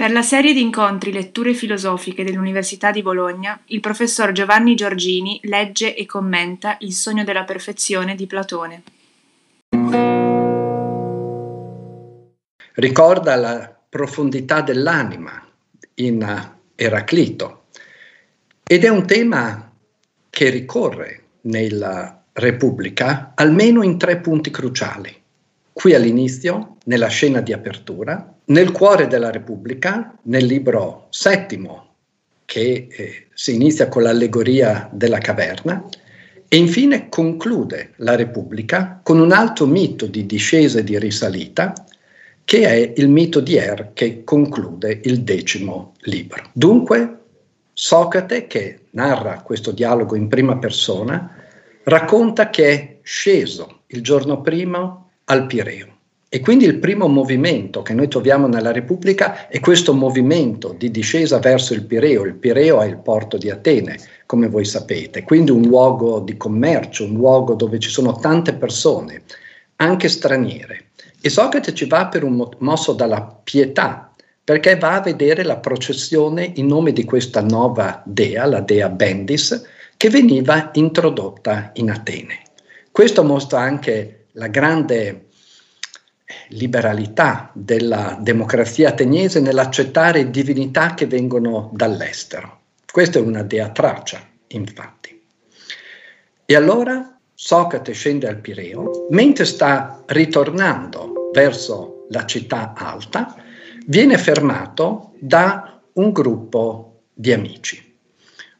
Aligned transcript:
Per 0.00 0.10
la 0.10 0.22
serie 0.22 0.54
di 0.54 0.62
incontri 0.62 1.12
Letture 1.12 1.52
filosofiche 1.52 2.24
dell'Università 2.24 2.90
di 2.90 3.02
Bologna, 3.02 3.60
il 3.66 3.80
professor 3.80 4.32
Giovanni 4.32 4.74
Giorgini 4.74 5.38
legge 5.42 5.94
e 5.94 6.06
commenta 6.06 6.76
Il 6.78 6.94
sogno 6.94 7.22
della 7.22 7.44
perfezione 7.44 8.14
di 8.14 8.26
Platone. 8.26 8.82
Ricorda 12.76 13.34
la 13.36 13.76
profondità 13.90 14.62
dell'anima 14.62 15.46
in 15.96 16.50
Eraclito 16.74 17.64
ed 18.66 18.84
è 18.86 18.88
un 18.88 19.06
tema 19.06 19.70
che 20.30 20.48
ricorre 20.48 21.24
nella 21.42 22.22
Repubblica 22.32 23.32
almeno 23.34 23.82
in 23.82 23.98
tre 23.98 24.16
punti 24.16 24.50
cruciali. 24.50 25.14
Qui 25.74 25.94
all'inizio, 25.94 26.76
nella 26.84 27.08
scena 27.08 27.42
di 27.42 27.52
apertura, 27.52 28.39
nel 28.50 28.72
cuore 28.72 29.06
della 29.06 29.30
Repubblica, 29.30 30.16
nel 30.22 30.44
libro 30.44 31.06
settimo, 31.10 31.94
che 32.44 32.88
eh, 32.90 33.26
si 33.32 33.54
inizia 33.54 33.88
con 33.88 34.02
l'allegoria 34.02 34.88
della 34.92 35.18
caverna, 35.18 35.88
e 36.48 36.56
infine 36.56 37.08
conclude 37.08 37.92
la 37.96 38.16
Repubblica 38.16 39.00
con 39.04 39.20
un 39.20 39.30
altro 39.30 39.66
mito 39.66 40.06
di 40.06 40.26
discesa 40.26 40.80
e 40.80 40.84
di 40.84 40.98
risalita, 40.98 41.72
che 42.44 42.66
è 42.66 42.92
il 42.96 43.08
mito 43.08 43.38
di 43.38 43.54
Er 43.54 43.90
che 43.94 44.24
conclude 44.24 45.00
il 45.04 45.22
decimo 45.22 45.94
libro. 46.00 46.50
Dunque, 46.52 47.18
Socrate, 47.72 48.48
che 48.48 48.80
narra 48.90 49.42
questo 49.42 49.70
dialogo 49.70 50.16
in 50.16 50.26
prima 50.26 50.58
persona, 50.58 51.36
racconta 51.84 52.50
che 52.50 52.68
è 52.68 52.98
sceso 53.02 53.82
il 53.86 54.02
giorno 54.02 54.40
prima 54.40 55.08
al 55.26 55.46
Pireo 55.46 55.98
e 56.32 56.38
quindi 56.38 56.64
il 56.64 56.78
primo 56.78 57.08
movimento 57.08 57.82
che 57.82 57.92
noi 57.92 58.06
troviamo 58.06 58.46
nella 58.46 58.70
Repubblica 58.70 59.48
è 59.48 59.58
questo 59.58 59.92
movimento 59.92 60.72
di 60.78 60.88
discesa 60.92 61.40
verso 61.40 61.74
il 61.74 61.84
Pireo. 61.84 62.24
Il 62.24 62.36
Pireo 62.36 62.80
è 62.80 62.86
il 62.86 62.98
porto 62.98 63.36
di 63.36 63.50
Atene, 63.50 63.98
come 64.26 64.46
voi 64.46 64.64
sapete, 64.64 65.24
quindi 65.24 65.50
un 65.50 65.62
luogo 65.62 66.20
di 66.20 66.36
commercio, 66.36 67.02
un 67.02 67.14
luogo 67.14 67.54
dove 67.54 67.80
ci 67.80 67.88
sono 67.88 68.12
tante 68.12 68.54
persone, 68.54 69.22
anche 69.76 70.08
straniere. 70.08 70.90
E 71.20 71.28
Socrate 71.28 71.74
ci 71.74 71.86
va 71.86 72.06
per 72.06 72.22
un 72.22 72.48
mosso 72.58 72.92
dalla 72.92 73.40
pietà, 73.42 74.14
perché 74.44 74.76
va 74.76 74.94
a 74.94 75.00
vedere 75.00 75.42
la 75.42 75.56
processione 75.56 76.52
in 76.54 76.66
nome 76.66 76.92
di 76.92 77.02
questa 77.02 77.40
nuova 77.40 78.04
dea, 78.06 78.46
la 78.46 78.60
dea 78.60 78.88
Bendis, 78.88 79.60
che 79.96 80.08
veniva 80.08 80.70
introdotta 80.74 81.72
in 81.74 81.90
Atene. 81.90 82.42
Questo 82.92 83.24
mostra 83.24 83.58
anche 83.58 84.26
la 84.34 84.46
grande 84.46 85.29
liberalità 86.48 87.50
della 87.54 88.16
democrazia 88.20 88.90
ateniese 88.90 89.40
nell'accettare 89.40 90.30
divinità 90.30 90.94
che 90.94 91.06
vengono 91.06 91.70
dall'estero. 91.72 92.60
Questa 92.90 93.18
è 93.18 93.22
una 93.22 93.42
dea 93.42 93.70
tracia, 93.70 94.20
infatti. 94.48 95.20
E 96.44 96.56
allora 96.56 97.16
Socrate 97.32 97.92
scende 97.92 98.28
al 98.28 98.36
Pireo, 98.36 98.90
mentre 99.06 99.44
sta 99.44 100.02
ritornando 100.06 101.26
verso 101.30 102.02
la 102.08 102.26
città 102.26 102.74
alta, 102.76 103.34
viene 103.86 104.18
fermato 104.18 105.12
da 105.18 105.80
un 105.94 106.12
gruppo 106.12 107.02
di 107.14 107.32
amici. 107.32 107.96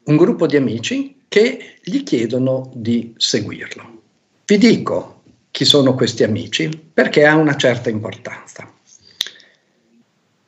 Un 0.05 0.17
gruppo 0.17 0.47
di 0.47 0.55
amici 0.55 1.23
che 1.27 1.75
gli 1.83 2.03
chiedono 2.03 2.71
di 2.73 3.13
seguirlo. 3.17 4.01
Vi 4.45 4.57
dico 4.57 5.10
chi 5.51 5.65
sono 5.65 5.93
questi 5.93 6.23
amici 6.23 6.69
perché 6.69 7.25
ha 7.25 7.35
una 7.35 7.55
certa 7.55 7.89
importanza. 7.89 8.71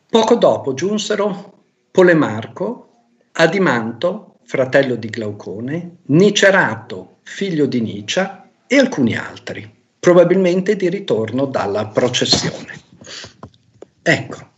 Poco 0.09 0.35
dopo 0.35 0.73
giunsero 0.73 1.51
Polemarco, 1.91 2.87
Adimanto, 3.33 4.37
fratello 4.43 4.95
di 4.95 5.09
Glaucone, 5.09 5.97
Nicerato, 6.05 7.17
figlio 7.23 7.65
di 7.65 7.81
Nicia 7.81 8.49
e 8.67 8.77
alcuni 8.77 9.15
altri, 9.15 9.69
probabilmente 9.99 10.75
di 10.75 10.89
ritorno 10.89 11.45
dalla 11.45 11.87
processione. 11.87 12.79
Ecco, 14.01 14.51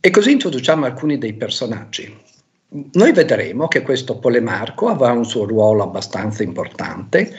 e 0.00 0.10
così 0.10 0.32
introduciamo 0.32 0.84
alcuni 0.84 1.18
dei 1.18 1.34
personaggi. 1.34 2.26
Noi 2.70 3.12
vedremo 3.12 3.68
che 3.68 3.82
questo 3.82 4.18
Polemarco 4.18 4.88
avrà 4.88 5.12
un 5.12 5.24
suo 5.24 5.44
ruolo 5.44 5.82
abbastanza 5.82 6.42
importante, 6.42 7.34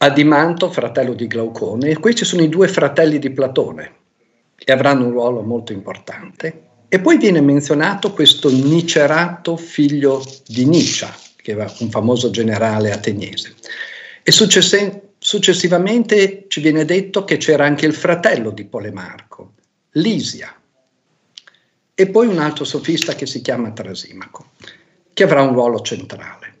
Adimanto, 0.00 0.70
fratello 0.70 1.12
di 1.12 1.26
Glaucone, 1.26 1.90
e 1.90 1.98
questi 1.98 2.24
sono 2.24 2.42
i 2.42 2.48
due 2.48 2.68
fratelli 2.68 3.18
di 3.18 3.30
Platone, 3.30 3.94
che 4.54 4.70
avranno 4.70 5.06
un 5.06 5.10
ruolo 5.10 5.42
molto 5.42 5.72
importante. 5.72 6.66
E 6.88 7.00
poi 7.00 7.18
viene 7.18 7.40
menzionato 7.40 8.12
questo 8.12 8.48
Nicerato, 8.48 9.56
figlio 9.56 10.24
di 10.46 10.66
Nicia, 10.66 11.12
che 11.36 11.50
era 11.50 11.72
un 11.80 11.90
famoso 11.90 12.30
generale 12.30 12.92
ateniese. 12.92 13.54
E 14.22 14.30
success- 14.30 15.00
successivamente 15.18 16.44
ci 16.46 16.60
viene 16.60 16.84
detto 16.84 17.24
che 17.24 17.36
c'era 17.36 17.64
anche 17.64 17.84
il 17.84 17.94
fratello 17.94 18.50
di 18.50 18.66
Polemarco, 18.66 19.54
Lisia, 19.92 20.54
e 21.92 22.06
poi 22.06 22.28
un 22.28 22.38
altro 22.38 22.64
sofista 22.64 23.16
che 23.16 23.26
si 23.26 23.40
chiama 23.40 23.72
Trasimaco, 23.72 24.50
che 25.12 25.24
avrà 25.24 25.42
un 25.42 25.54
ruolo 25.54 25.80
centrale. 25.80 26.60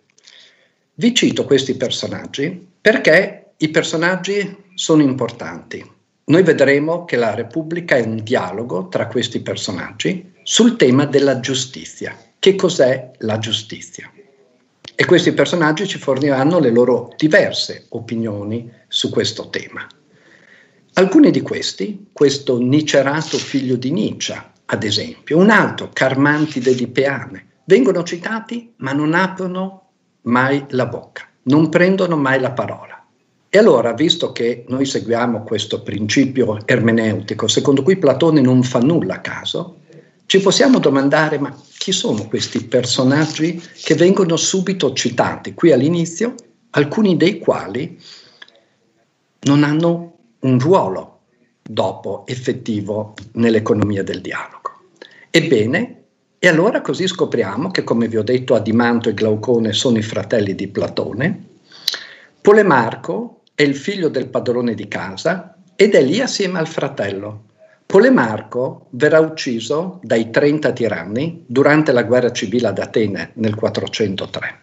Vi 0.94 1.14
cito 1.14 1.44
questi 1.44 1.76
personaggi 1.76 2.66
perché 2.88 3.52
i 3.58 3.68
personaggi 3.68 4.64
sono 4.72 5.02
importanti. 5.02 5.84
Noi 6.24 6.42
vedremo 6.42 7.04
che 7.04 7.16
la 7.16 7.34
Repubblica 7.34 7.96
è 7.96 8.00
un 8.00 8.22
dialogo 8.22 8.88
tra 8.88 9.08
questi 9.08 9.40
personaggi 9.40 10.32
sul 10.42 10.76
tema 10.76 11.04
della 11.04 11.38
giustizia. 11.38 12.16
Che 12.38 12.54
cos'è 12.54 13.10
la 13.18 13.38
giustizia? 13.38 14.10
E 14.94 15.04
questi 15.04 15.32
personaggi 15.32 15.86
ci 15.86 15.98
forniranno 15.98 16.58
le 16.60 16.70
loro 16.70 17.12
diverse 17.18 17.84
opinioni 17.90 18.72
su 18.88 19.10
questo 19.10 19.50
tema. 19.50 19.86
Alcuni 20.94 21.30
di 21.30 21.42
questi, 21.42 22.06
questo 22.10 22.58
Nicerato 22.58 23.36
figlio 23.36 23.76
di 23.76 23.90
Nietzsche, 23.90 24.42
ad 24.64 24.82
esempio, 24.82 25.36
un 25.36 25.50
altro, 25.50 25.90
Carmantide 25.92 26.74
di 26.74 26.88
Peane, 26.88 27.48
vengono 27.64 28.02
citati 28.02 28.72
ma 28.76 28.94
non 28.94 29.12
aprono 29.12 29.90
mai 30.22 30.64
la 30.70 30.86
bocca 30.86 31.27
non 31.48 31.68
prendono 31.68 32.16
mai 32.16 32.40
la 32.40 32.52
parola. 32.52 33.04
E 33.50 33.58
allora, 33.58 33.92
visto 33.92 34.32
che 34.32 34.64
noi 34.68 34.84
seguiamo 34.84 35.42
questo 35.42 35.82
principio 35.82 36.58
ermeneutico, 36.66 37.48
secondo 37.48 37.82
cui 37.82 37.96
Platone 37.96 38.40
non 38.40 38.62
fa 38.62 38.78
nulla 38.78 39.14
a 39.14 39.20
caso, 39.20 39.78
ci 40.26 40.40
possiamo 40.40 40.78
domandare, 40.78 41.38
ma 41.38 41.56
chi 41.78 41.90
sono 41.90 42.28
questi 42.28 42.64
personaggi 42.64 43.58
che 43.82 43.94
vengono 43.94 44.36
subito 44.36 44.92
citati 44.92 45.54
qui 45.54 45.72
all'inizio, 45.72 46.34
alcuni 46.70 47.16
dei 47.16 47.38
quali 47.38 47.98
non 49.40 49.64
hanno 49.64 50.16
un 50.40 50.58
ruolo 50.58 51.20
dopo 51.62 52.24
effettivo 52.26 53.14
nell'economia 53.32 54.02
del 54.02 54.20
dialogo? 54.20 54.80
Ebbene, 55.30 55.97
e 56.40 56.46
allora 56.46 56.80
così 56.80 57.08
scopriamo 57.08 57.70
che, 57.70 57.82
come 57.82 58.06
vi 58.06 58.16
ho 58.16 58.22
detto, 58.22 58.54
Adimanto 58.54 59.08
e 59.08 59.14
Glaucone 59.14 59.72
sono 59.72 59.98
i 59.98 60.02
fratelli 60.02 60.54
di 60.54 60.68
Platone, 60.68 61.46
Polemarco 62.40 63.40
è 63.54 63.62
il 63.62 63.74
figlio 63.74 64.08
del 64.08 64.28
padrone 64.28 64.74
di 64.74 64.86
casa 64.86 65.56
ed 65.74 65.94
è 65.94 66.02
lì 66.02 66.20
assieme 66.20 66.60
al 66.60 66.68
fratello. 66.68 67.46
Polemarco 67.84 68.86
verrà 68.90 69.18
ucciso 69.18 69.98
dai 70.02 70.30
30 70.30 70.72
tiranni 70.72 71.44
durante 71.46 71.90
la 71.90 72.04
guerra 72.04 72.30
civile 72.30 72.68
ad 72.68 72.78
Atene 72.78 73.32
nel 73.34 73.56
403. 73.56 74.60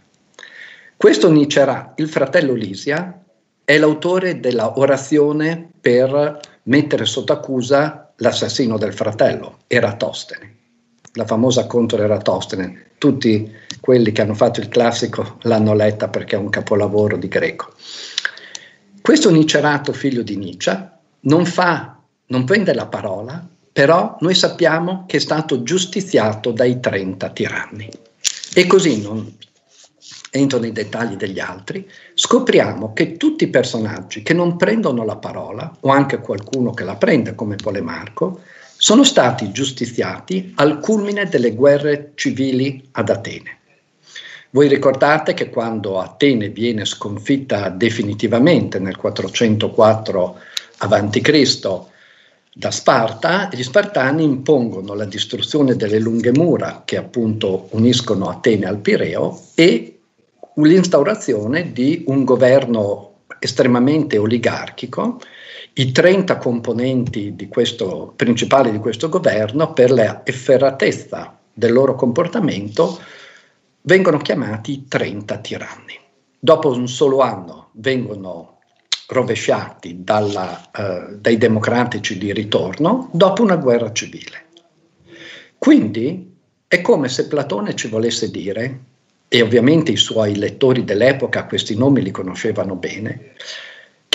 Questo 0.95 1.29
Nicera, 1.29 1.91
il 1.97 2.07
fratello 2.07 2.53
Lisia, 2.53 3.21
è 3.65 3.77
l'autore 3.77 4.39
della 4.39 4.79
orazione 4.79 5.69
per 5.81 6.39
mettere 6.63 7.03
sotto 7.03 7.33
accusa 7.33 8.13
l'assassino 8.15 8.77
del 8.77 8.93
fratello, 8.93 9.57
Eratostene 9.67 10.54
la 11.15 11.25
famosa 11.25 11.65
contro 11.67 12.01
Eratostene. 12.01 12.91
Tutti 12.97 13.51
quelli 13.81 14.11
che 14.11 14.21
hanno 14.21 14.33
fatto 14.33 14.59
il 14.59 14.69
classico 14.69 15.37
l'hanno 15.41 15.73
letta 15.73 16.07
perché 16.07 16.35
è 16.35 16.39
un 16.39 16.49
capolavoro 16.49 17.17
di 17.17 17.27
greco. 17.27 17.73
Questo 19.01 19.29
Nicerato, 19.29 19.93
figlio 19.93 20.23
di 20.23 20.37
Nietzsche, 20.37 20.89
non 21.21 21.45
fa, 21.45 21.97
non 22.27 22.43
prende 22.43 22.73
la 22.73 22.87
parola, 22.87 23.45
però 23.71 24.17
noi 24.21 24.33
sappiamo 24.33 25.03
che 25.05 25.17
è 25.17 25.19
stato 25.19 25.63
giustiziato 25.63 26.51
dai 26.51 26.79
30 26.79 27.29
tiranni. 27.29 27.89
E 28.53 28.67
così 28.67 29.01
non 29.01 29.37
entro 30.31 30.59
nei 30.59 30.71
dettagli 30.71 31.15
degli 31.15 31.39
altri, 31.39 31.89
scopriamo 32.13 32.93
che 32.93 33.15
tutti 33.15 33.45
i 33.45 33.49
personaggi 33.49 34.21
che 34.21 34.33
non 34.33 34.57
prendono 34.57 35.05
la 35.05 35.15
parola, 35.15 35.73
o 35.81 35.89
anche 35.89 36.19
qualcuno 36.19 36.71
che 36.71 36.83
la 36.83 36.95
prende 36.95 37.35
come 37.35 37.55
Polemarco, 37.55 38.41
sono 38.85 39.03
stati 39.03 39.51
giustiziati 39.51 40.53
al 40.57 40.77
culmine 40.79 41.25
delle 41.25 41.55
guerre 41.55 42.11
civili 42.13 42.87
ad 42.91 43.09
Atene. 43.09 43.57
Voi 44.51 44.67
ricordate 44.67 45.33
che 45.33 45.49
quando 45.49 45.99
Atene 45.99 46.49
viene 46.49 46.85
sconfitta 46.85 47.69
definitivamente 47.69 48.77
nel 48.77 48.95
404 48.95 50.39
a.C. 50.77 51.59
da 52.53 52.69
Sparta, 52.69 53.49
gli 53.51 53.63
spartani 53.63 54.23
impongono 54.23 54.93
la 54.93 55.05
distruzione 55.05 55.75
delle 55.75 55.97
lunghe 55.97 56.31
mura 56.31 56.83
che 56.85 56.97
appunto 56.97 57.69
uniscono 57.71 58.29
Atene 58.29 58.67
al 58.67 58.77
Pireo 58.77 59.45
e 59.55 59.97
l'instaurazione 60.57 61.71
di 61.71 62.03
un 62.05 62.23
governo 62.23 63.21
estremamente 63.39 64.19
oligarchico. 64.19 65.19
I 65.73 65.91
30 65.91 66.37
componenti 66.37 67.35
di 67.35 67.47
questo, 67.47 68.13
principali 68.15 68.71
di 68.71 68.77
questo 68.77 69.09
governo, 69.09 69.73
per 69.73 69.91
la 69.91 70.25
efferatezza 70.25 71.37
del 71.53 71.73
loro 71.73 71.95
comportamento, 71.95 72.99
vengono 73.81 74.17
chiamati 74.17 74.85
30 74.87 75.37
tiranni. 75.39 75.99
Dopo 76.39 76.71
un 76.71 76.87
solo 76.87 77.19
anno 77.19 77.69
vengono 77.73 78.59
rovesciati 79.07 80.03
dalla, 80.03 80.69
uh, 80.75 81.15
dai 81.15 81.37
democratici 81.37 82.17
di 82.17 82.33
ritorno 82.33 83.09
dopo 83.11 83.43
una 83.43 83.57
guerra 83.57 83.91
civile. 83.91 84.45
Quindi 85.57 86.33
è 86.67 86.81
come 86.81 87.09
se 87.09 87.27
Platone 87.27 87.75
ci 87.75 87.87
volesse 87.87 88.31
dire, 88.31 88.79
e 89.27 89.41
ovviamente 89.41 89.91
i 89.91 89.97
suoi 89.97 90.35
lettori 90.35 90.83
dell'epoca 90.83 91.45
questi 91.45 91.75
nomi 91.75 92.01
li 92.01 92.11
conoscevano 92.11 92.75
bene, 92.75 93.33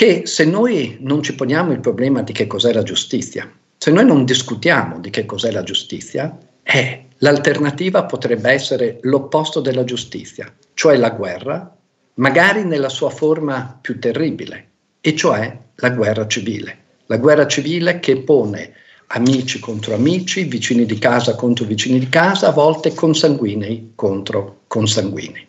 che 0.00 0.22
se 0.24 0.46
noi 0.46 0.96
non 1.00 1.22
ci 1.22 1.34
poniamo 1.34 1.72
il 1.72 1.80
problema 1.80 2.22
di 2.22 2.32
che 2.32 2.46
cos'è 2.46 2.72
la 2.72 2.82
giustizia, 2.82 3.52
se 3.76 3.90
noi 3.90 4.06
non 4.06 4.24
discutiamo 4.24 4.98
di 4.98 5.10
che 5.10 5.26
cos'è 5.26 5.50
la 5.50 5.62
giustizia, 5.62 6.38
eh, 6.62 7.04
l'alternativa 7.18 8.06
potrebbe 8.06 8.50
essere 8.50 9.00
l'opposto 9.02 9.60
della 9.60 9.84
giustizia, 9.84 10.50
cioè 10.72 10.96
la 10.96 11.10
guerra, 11.10 11.76
magari 12.14 12.64
nella 12.64 12.88
sua 12.88 13.10
forma 13.10 13.78
più 13.78 13.98
terribile, 13.98 14.68
e 15.02 15.14
cioè 15.14 15.54
la 15.74 15.90
guerra 15.90 16.26
civile. 16.26 16.78
La 17.04 17.18
guerra 17.18 17.46
civile 17.46 18.00
che 18.00 18.22
pone 18.22 18.72
amici 19.08 19.58
contro 19.58 19.92
amici, 19.92 20.44
vicini 20.44 20.86
di 20.86 20.96
casa 20.96 21.34
contro 21.34 21.66
vicini 21.66 21.98
di 21.98 22.08
casa, 22.08 22.48
a 22.48 22.52
volte 22.52 22.94
consanguinei 22.94 23.92
contro 23.94 24.60
consanguinei. 24.66 25.46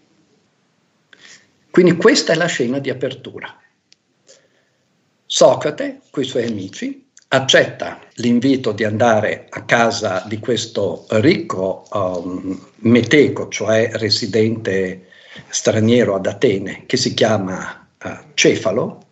Quindi 1.70 1.96
questa 1.96 2.34
è 2.34 2.36
la 2.36 2.48
scena 2.48 2.80
di 2.80 2.90
apertura. 2.90 3.56
Socrate, 5.34 6.02
con 6.10 6.24
i 6.24 6.26
suoi 6.26 6.46
amici, 6.46 7.08
accetta 7.30 8.02
l'invito 8.16 8.74
di 8.74 8.84
andare 8.84 9.46
a 9.50 9.64
casa 9.64 10.26
di 10.28 10.40
questo 10.40 11.06
ricco 11.08 11.86
um, 11.94 12.60
meteco, 12.80 13.48
cioè 13.48 13.92
residente 13.94 15.08
straniero 15.48 16.16
ad 16.16 16.26
Atene, 16.26 16.84
che 16.86 16.98
si 16.98 17.14
chiama 17.14 17.88
uh, 18.04 18.10
Cefalo, 18.34 19.06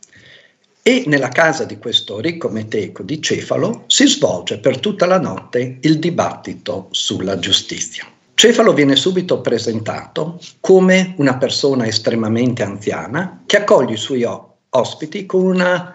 e 0.83 1.05
nella 1.07 1.29
casa 1.29 1.63
di 1.63 1.77
questo 1.77 2.19
ricco 2.19 2.49
meteco 2.49 3.01
di 3.01 3.21
Cefalo 3.21 3.85
si 3.87 4.05
svolge 4.05 4.59
per 4.59 4.79
tutta 4.79 5.05
la 5.05 5.21
notte 5.21 5.77
il 5.79 5.99
dibattito 5.99 6.89
sulla 6.91 7.39
giustizia. 7.39 8.05
Cefalo 8.33 8.73
viene 8.73 8.97
subito 8.97 9.39
presentato 9.39 10.37
come 10.59 11.13
una 11.15 11.37
persona 11.37 11.87
estremamente 11.87 12.61
anziana 12.61 13.43
che 13.45 13.55
accoglie 13.55 13.93
i 13.93 13.97
suoi 13.97 14.27
ospiti 14.71 15.25
con 15.25 15.45
una 15.45 15.93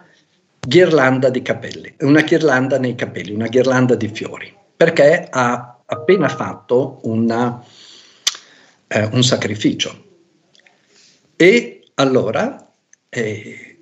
ghirlanda 0.66 1.28
di 1.28 1.42
capelli, 1.42 1.94
una 2.00 2.22
ghirlanda 2.22 2.78
nei 2.78 2.94
capelli, 2.94 3.32
una 3.32 3.48
ghirlanda 3.48 3.94
di 3.94 4.08
fiori, 4.08 4.54
perché 4.76 5.26
ha 5.30 5.78
appena 5.84 6.28
fatto 6.28 7.00
una, 7.02 7.62
eh, 8.88 9.08
un 9.12 9.22
sacrificio. 9.22 10.02
E 11.36 11.84
allora 11.94 12.70
eh, 13.08 13.78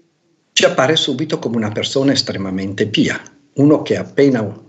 ci 0.53 0.65
appare 0.65 0.97
subito 0.97 1.39
come 1.39 1.57
una 1.57 1.71
persona 1.71 2.13
estremamente 2.13 2.87
pia, 2.87 3.21
uno 3.55 3.83
che 3.83 3.97
ha 3.97 4.01
appena 4.01 4.43
uh, 4.43 4.61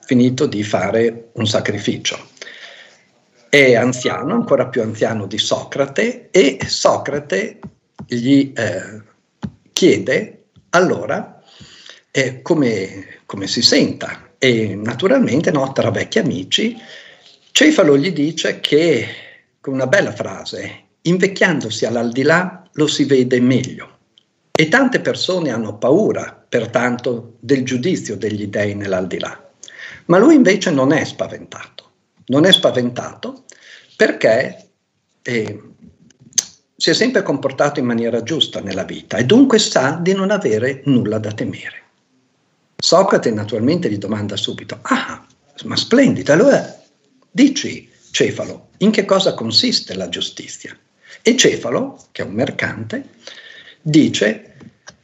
finito 0.00 0.46
di 0.46 0.62
fare 0.62 1.30
un 1.34 1.46
sacrificio. 1.46 2.28
È 3.48 3.74
anziano, 3.74 4.34
ancora 4.34 4.66
più 4.66 4.82
anziano 4.82 5.26
di 5.26 5.38
Socrate, 5.38 6.28
e 6.30 6.58
Socrate 6.66 7.58
gli 8.06 8.52
eh, 8.54 9.02
chiede 9.72 10.44
allora 10.70 11.33
eh, 12.16 12.42
come, 12.42 13.22
come, 13.26 13.48
si 13.48 13.60
senta. 13.60 14.34
E 14.38 14.76
naturalmente, 14.76 15.50
no, 15.50 15.72
tra 15.72 15.90
vecchi 15.90 16.20
amici, 16.20 16.76
Cefalo 17.50 17.98
gli 17.98 18.12
dice 18.12 18.60
che, 18.60 19.06
con 19.60 19.74
una 19.74 19.88
bella 19.88 20.12
frase, 20.12 20.82
invecchiandosi 21.02 21.84
all'aldilà 21.86 22.70
lo 22.74 22.86
si 22.86 23.04
vede 23.04 23.40
meglio. 23.40 23.98
E 24.52 24.68
tante 24.68 25.00
persone 25.00 25.50
hanno 25.50 25.76
paura, 25.76 26.44
pertanto, 26.48 27.34
del 27.40 27.64
giudizio 27.64 28.16
degli 28.16 28.46
dei 28.46 28.76
nell'aldilà. 28.76 29.50
Ma 30.04 30.18
lui 30.18 30.36
invece 30.36 30.70
non 30.70 30.92
è 30.92 31.04
spaventato. 31.04 31.90
Non 32.26 32.44
è 32.44 32.52
spaventato 32.52 33.42
perché 33.96 34.68
eh, 35.22 35.62
si 36.76 36.90
è 36.90 36.94
sempre 36.94 37.22
comportato 37.22 37.80
in 37.80 37.86
maniera 37.86 38.22
giusta 38.22 38.60
nella 38.60 38.84
vita 38.84 39.16
e 39.16 39.24
dunque 39.24 39.58
sa 39.58 39.98
di 40.00 40.14
non 40.14 40.30
avere 40.30 40.82
nulla 40.84 41.18
da 41.18 41.32
temere. 41.32 41.83
Socrate 42.84 43.30
naturalmente 43.30 43.88
gli 43.88 43.96
domanda 43.96 44.36
subito, 44.36 44.78
ah, 44.82 45.26
ma 45.64 45.74
splendido, 45.74 46.34
allora 46.34 46.82
dici, 47.30 47.88
Cefalo, 48.10 48.72
in 48.78 48.90
che 48.90 49.06
cosa 49.06 49.32
consiste 49.32 49.94
la 49.94 50.10
giustizia? 50.10 50.76
E 51.22 51.34
Cefalo, 51.34 51.98
che 52.12 52.20
è 52.20 52.26
un 52.26 52.34
mercante, 52.34 53.08
dice 53.80 54.56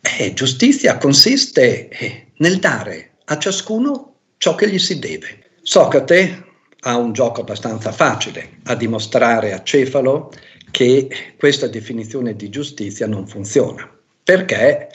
eh, 0.03 0.35
giustizia 0.35 0.99
consiste 0.99 1.89
eh, 1.89 2.27
nel 2.37 2.59
dare 2.59 3.13
a 3.25 3.39
ciascuno 3.39 4.17
ciò 4.37 4.55
che 4.55 4.69
gli 4.69 4.79
si 4.79 4.99
deve. 4.99 5.45
Socrate 5.63 6.49
ha 6.81 6.99
un 6.99 7.15
gioco 7.15 7.41
abbastanza 7.41 7.93
facile 7.93 8.59
a 8.65 8.75
dimostrare 8.75 9.55
a 9.55 9.63
Cefalo 9.63 10.31
che 10.71 11.09
questa 11.39 11.67
definizione 11.67 12.37
di 12.37 12.51
giustizia 12.51 13.07
non 13.07 13.27
funziona, 13.27 13.91
perché 14.23 14.91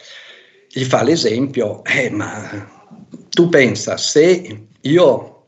gli 0.70 0.84
fa 0.84 1.02
l'esempio, 1.02 1.84
eh, 1.84 2.12
ma 2.12 2.74
tu 3.36 3.50
pensa, 3.50 3.98
se 3.98 4.68
io 4.80 5.48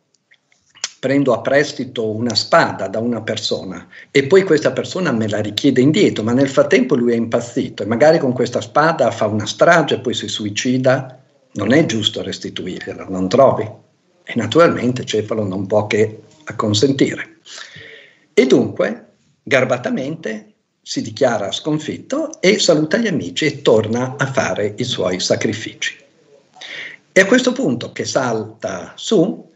prendo 1.00 1.31
a 1.31 1.39
prestito 1.39 2.10
una 2.10 2.36
spada 2.36 2.89
da 2.89 3.00
una 3.00 3.22
persona 3.22 3.88
e 4.12 4.28
poi 4.28 4.44
questa 4.44 4.74
persona 4.74 5.13
me 5.13 5.30
la 5.30 5.39
richiede 5.39 5.80
indietro, 5.80 6.22
ma 6.22 6.34
nel 6.34 6.50
frattempo 6.50 6.95
lui 6.95 7.13
è 7.13 7.16
impazzito 7.16 7.84
e 7.84 7.86
magari 7.86 8.19
con 8.19 8.34
questa 8.34 8.60
spada 8.60 9.10
fa 9.10 9.28
una 9.28 9.45
strage 9.45 9.95
e 9.95 10.00
poi 10.00 10.13
si 10.13 10.28
suicida, 10.28 11.24
non 11.54 11.72
è 11.72 11.86
giusto 11.86 12.22
restituirgliela, 12.22 13.06
non 13.07 13.30
trovi? 13.30 13.63
E 13.63 14.33
naturalmente 14.36 15.06
Cefalo 15.06 15.45
non 15.45 15.66
può 15.66 15.88
che 15.88 16.24
acconsentire. 16.44 17.38
E 18.33 18.45
dunque, 18.48 19.06
garbatamente, 19.44 20.56
si 20.81 21.02
dichiara 21.02 21.54
sconfitto 21.54 22.42
e 22.42 22.59
saluta 22.59 22.97
gli 22.97 23.07
amici 23.07 23.45
e 23.45 23.62
torna 23.62 24.16
a 24.18 24.26
fare 24.26 24.73
i 24.78 24.83
suoi 24.83 25.21
sacrifici. 25.21 26.06
È 27.18 27.21
a 27.21 27.26
questo 27.26 27.52
punto 27.52 27.92
che 27.94 28.06
salta 28.06 28.94
su 28.95 29.52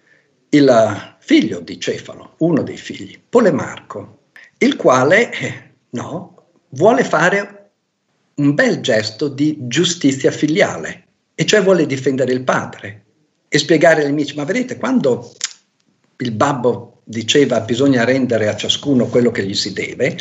il 0.49 1.15
figlio 1.19 1.59
di 1.59 1.79
Cefalo, 1.79 2.33
uno 2.37 2.63
dei 2.63 2.75
figli, 2.75 3.21
Polemarco, 3.29 4.29
il 4.57 4.75
quale 4.75 5.31
eh, 5.31 5.73
no, 5.91 6.53
vuole 6.69 7.03
fare 7.03 7.69
un 8.37 8.55
bel 8.55 8.79
gesto 8.79 9.27
di 9.27 9.57
giustizia 9.67 10.31
filiale, 10.31 11.05
e 11.35 11.45
cioè 11.45 11.61
vuole 11.61 11.85
difendere 11.85 12.33
il 12.33 12.41
padre 12.43 13.03
e 13.47 13.59
spiegare 13.59 14.01
agli 14.01 14.09
amici, 14.09 14.35
ma 14.35 14.43
vedete, 14.43 14.77
quando 14.77 15.31
il 16.17 16.31
babbo 16.31 17.01
diceva 17.03 17.59
bisogna 17.59 18.03
rendere 18.03 18.47
a 18.47 18.55
ciascuno 18.55 19.05
quello 19.05 19.29
che 19.29 19.45
gli 19.45 19.53
si 19.53 19.71
deve, 19.71 20.17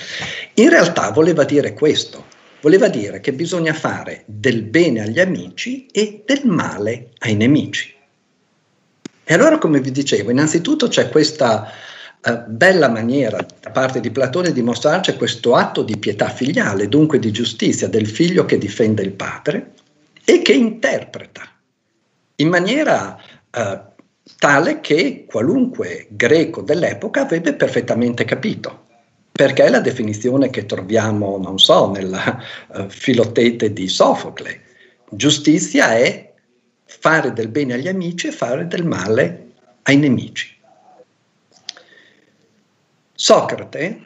in 0.56 0.68
realtà 0.68 1.10
voleva 1.10 1.44
dire 1.44 1.72
questo, 1.72 2.22
voleva 2.60 2.88
dire 2.88 3.20
che 3.20 3.32
bisogna 3.32 3.72
fare 3.72 4.22
del 4.26 4.62
bene 4.62 5.02
agli 5.02 5.20
amici 5.20 5.86
e 5.86 6.22
del 6.24 6.42
male 6.44 7.10
ai 7.18 7.34
nemici. 7.34 7.94
E 9.24 9.34
allora, 9.34 9.58
come 9.58 9.80
vi 9.80 9.90
dicevo, 9.92 10.30
innanzitutto 10.30 10.88
c'è 10.88 11.08
questa 11.08 11.70
uh, 12.20 12.42
bella 12.48 12.88
maniera 12.88 13.46
da 13.60 13.70
parte 13.70 14.00
di 14.00 14.10
Platone 14.10 14.52
di 14.52 14.62
mostrarci 14.62 15.14
questo 15.14 15.54
atto 15.54 15.82
di 15.82 15.96
pietà 15.98 16.28
filiale, 16.30 16.88
dunque 16.88 17.18
di 17.18 17.30
giustizia 17.30 17.88
del 17.88 18.08
figlio 18.08 18.44
che 18.44 18.58
difende 18.58 19.02
il 19.02 19.12
padre 19.12 19.72
e 20.24 20.42
che 20.42 20.52
interpreta 20.52 21.42
in 22.36 22.48
maniera 22.48 23.16
uh, 23.56 23.80
tale 24.38 24.80
che 24.80 25.26
qualunque 25.28 26.08
greco 26.10 26.62
dell'epoca 26.62 27.22
avrebbe 27.22 27.54
perfettamente 27.54 28.24
capito. 28.24 28.88
Perché 29.40 29.64
è 29.64 29.70
la 29.70 29.80
definizione 29.80 30.50
che 30.50 30.66
troviamo, 30.66 31.38
non 31.38 31.58
so, 31.58 31.90
nella 31.90 32.42
uh, 32.74 32.90
filotete 32.90 33.72
di 33.72 33.88
Sofocle. 33.88 34.60
Giustizia 35.08 35.96
è 35.96 36.34
fare 36.84 37.32
del 37.32 37.48
bene 37.48 37.72
agli 37.72 37.88
amici 37.88 38.26
e 38.26 38.32
fare 38.32 38.66
del 38.66 38.84
male 38.84 39.52
ai 39.84 39.96
nemici. 39.96 40.54
Socrate 43.14 44.00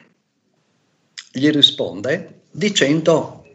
gli 1.33 1.49
risponde 1.49 2.43
dicendo 2.49 3.45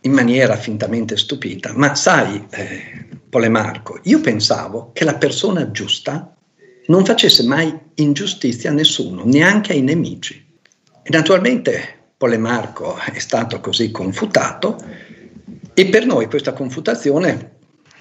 in 0.00 0.10
maniera 0.10 0.56
fintamente 0.56 1.16
stupida, 1.16 1.72
ma 1.72 1.94
sai, 1.94 2.48
eh, 2.50 3.06
Polemarco, 3.30 4.00
io 4.02 4.20
pensavo 4.20 4.90
che 4.92 5.04
la 5.04 5.14
persona 5.14 5.70
giusta 5.70 6.34
non 6.86 7.04
facesse 7.04 7.44
mai 7.44 7.72
ingiustizia 7.94 8.70
a 8.70 8.74
nessuno, 8.74 9.22
neanche 9.24 9.70
ai 9.70 9.82
nemici. 9.82 10.50
E 11.04 11.10
naturalmente 11.10 12.00
Polemarco 12.16 12.96
è 13.12 13.18
stato 13.18 13.58
così 13.58 13.90
confutato 13.90 14.76
e 15.74 15.86
per 15.86 16.06
noi 16.06 16.26
questa 16.26 16.52
confutazione 16.52 17.50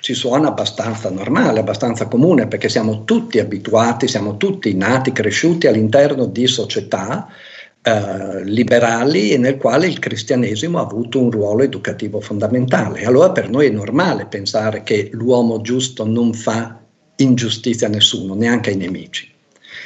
ci 0.02 0.14
suona 0.14 0.50
abbastanza 0.50 1.10
normale, 1.10 1.60
abbastanza 1.60 2.08
comune, 2.08 2.48
perché 2.48 2.70
siamo 2.70 3.04
tutti 3.04 3.40
abituati, 3.40 4.08
siamo 4.08 4.38
tutti 4.38 4.74
nati, 4.76 5.12
cresciuti 5.12 5.68
all'interno 5.68 6.26
di 6.26 6.48
società 6.48 7.28
eh, 7.82 8.44
liberali 8.44 9.32
e 9.32 9.38
nel 9.38 9.58
quale 9.58 9.88
il 9.88 9.98
cristianesimo 9.98 10.78
ha 10.80 10.84
avuto 10.84 11.20
un 11.20 11.32
ruolo 11.32 11.64
educativo 11.64 12.20
fondamentale. 12.20 13.06
Allora 13.06 13.32
per 13.32 13.50
noi 13.50 13.68
è 13.68 13.72
normale 13.72 14.26
pensare 14.26 14.84
che 14.84 15.10
l'uomo 15.14 15.62
giusto 15.62 16.06
non 16.06 16.34
fa 16.34 16.80
ingiustizia 17.16 17.88
a 17.88 17.92
nessuno, 17.92 18.36
neanche 18.36 18.72
ai 18.72 18.78
nemici. 18.78 19.31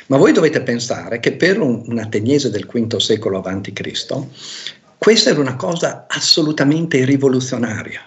Ma 0.08 0.18
voi 0.18 0.32
dovete 0.32 0.62
pensare 0.62 1.20
che 1.20 1.34
per 1.34 1.60
un, 1.60 1.84
un 1.88 1.98
ateniese 1.98 2.50
del 2.50 2.66
V 2.66 2.98
secolo 2.98 3.40
a.C., 3.40 4.28
questa 4.98 5.30
era 5.30 5.40
una 5.40 5.56
cosa 5.56 6.06
assolutamente 6.08 7.04
rivoluzionaria. 7.06 8.02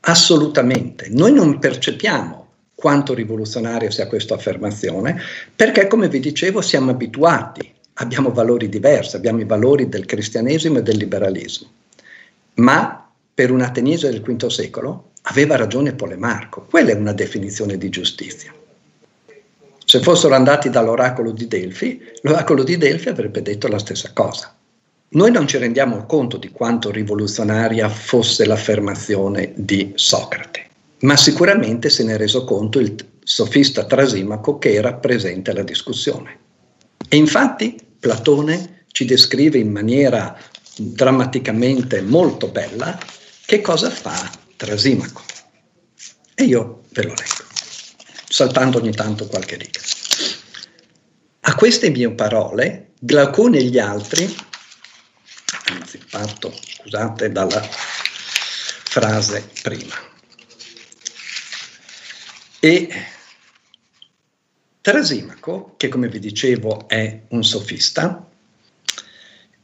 Assolutamente. 0.00 1.08
Noi 1.10 1.32
non 1.32 1.58
percepiamo 1.58 2.46
quanto 2.74 3.12
rivoluzionaria 3.12 3.90
sia 3.90 4.06
questa 4.06 4.34
affermazione, 4.34 5.20
perché 5.54 5.86
come 5.86 6.08
vi 6.08 6.20
dicevo 6.20 6.60
siamo 6.60 6.92
abituati, 6.92 7.74
abbiamo 7.94 8.30
valori 8.30 8.68
diversi, 8.68 9.16
abbiamo 9.16 9.40
i 9.40 9.44
valori 9.44 9.88
del 9.88 10.04
cristianesimo 10.06 10.78
e 10.78 10.82
del 10.82 10.96
liberalismo. 10.96 11.68
Ma 12.54 13.10
per 13.34 13.50
un 13.50 13.60
ateniese 13.60 14.10
del 14.10 14.22
V 14.22 14.46
secolo 14.46 15.10
aveva 15.22 15.56
ragione 15.56 15.94
Polemarco, 15.94 16.66
quella 16.70 16.90
è 16.90 16.94
una 16.94 17.12
definizione 17.12 17.76
di 17.76 17.88
giustizia. 17.88 18.54
Se 19.90 20.00
fossero 20.00 20.34
andati 20.34 20.68
dall'oracolo 20.68 21.30
di 21.30 21.48
Delfi, 21.48 21.98
l'oracolo 22.20 22.62
di 22.62 22.76
Delfi 22.76 23.08
avrebbe 23.08 23.40
detto 23.40 23.68
la 23.68 23.78
stessa 23.78 24.10
cosa. 24.12 24.54
Noi 25.12 25.30
non 25.30 25.48
ci 25.48 25.56
rendiamo 25.56 26.04
conto 26.04 26.36
di 26.36 26.50
quanto 26.50 26.90
rivoluzionaria 26.90 27.88
fosse 27.88 28.44
l'affermazione 28.44 29.54
di 29.56 29.92
Socrate, 29.94 30.66
ma 30.98 31.16
sicuramente 31.16 31.88
se 31.88 32.04
ne 32.04 32.12
è 32.12 32.16
reso 32.18 32.44
conto 32.44 32.80
il 32.80 32.96
sofista 33.24 33.86
Trasimaco 33.86 34.58
che 34.58 34.74
era 34.74 34.92
presente 34.92 35.52
alla 35.52 35.62
discussione. 35.62 36.38
E 37.08 37.16
infatti 37.16 37.74
Platone 37.98 38.84
ci 38.88 39.06
descrive 39.06 39.56
in 39.56 39.70
maniera 39.70 40.38
drammaticamente 40.76 42.02
molto 42.02 42.48
bella 42.48 42.98
che 43.46 43.62
cosa 43.62 43.88
fa 43.88 44.30
Trasimaco. 44.54 45.22
E 46.34 46.44
io 46.44 46.82
ve 46.90 47.04
lo 47.04 47.14
leggo, 47.14 47.47
saltando 48.28 48.78
ogni 48.78 48.92
tanto 48.92 49.26
qualche 49.26 49.56
riga. 49.56 49.80
A 51.40 51.54
queste 51.54 51.90
mie 51.90 52.10
parole, 52.10 52.90
Glaucone 53.00 53.58
e 53.58 53.64
gli 53.64 53.78
altri 53.78 54.46
anzi 55.70 55.98
parto, 55.98 56.52
scusate, 56.52 57.30
dalla 57.30 57.62
frase 57.62 59.50
prima. 59.62 59.94
E 62.60 63.06
Trasimaco, 64.80 65.74
che 65.76 65.88
come 65.88 66.08
vi 66.08 66.18
dicevo 66.18 66.88
è 66.88 67.22
un 67.28 67.44
sofista, 67.44 68.26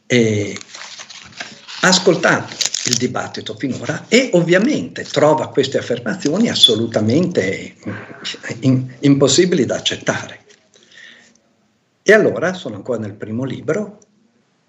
ha 0.07 1.89
ascoltato 1.89 2.64
il 2.87 2.97
dibattito 2.97 3.55
finora 3.55 4.07
e 4.09 4.31
ovviamente 4.35 5.05
trova 5.05 5.49
queste 5.49 5.79
affermazioni 5.79 6.49
assolutamente 6.49 7.75
in, 8.61 8.87
impossibili 9.01 9.65
da 9.65 9.77
accettare. 9.77 10.41
E 12.03 12.13
allora, 12.13 12.53
sono 12.53 12.77
ancora 12.77 12.99
nel 12.99 13.15
primo 13.15 13.45
libro, 13.45 13.99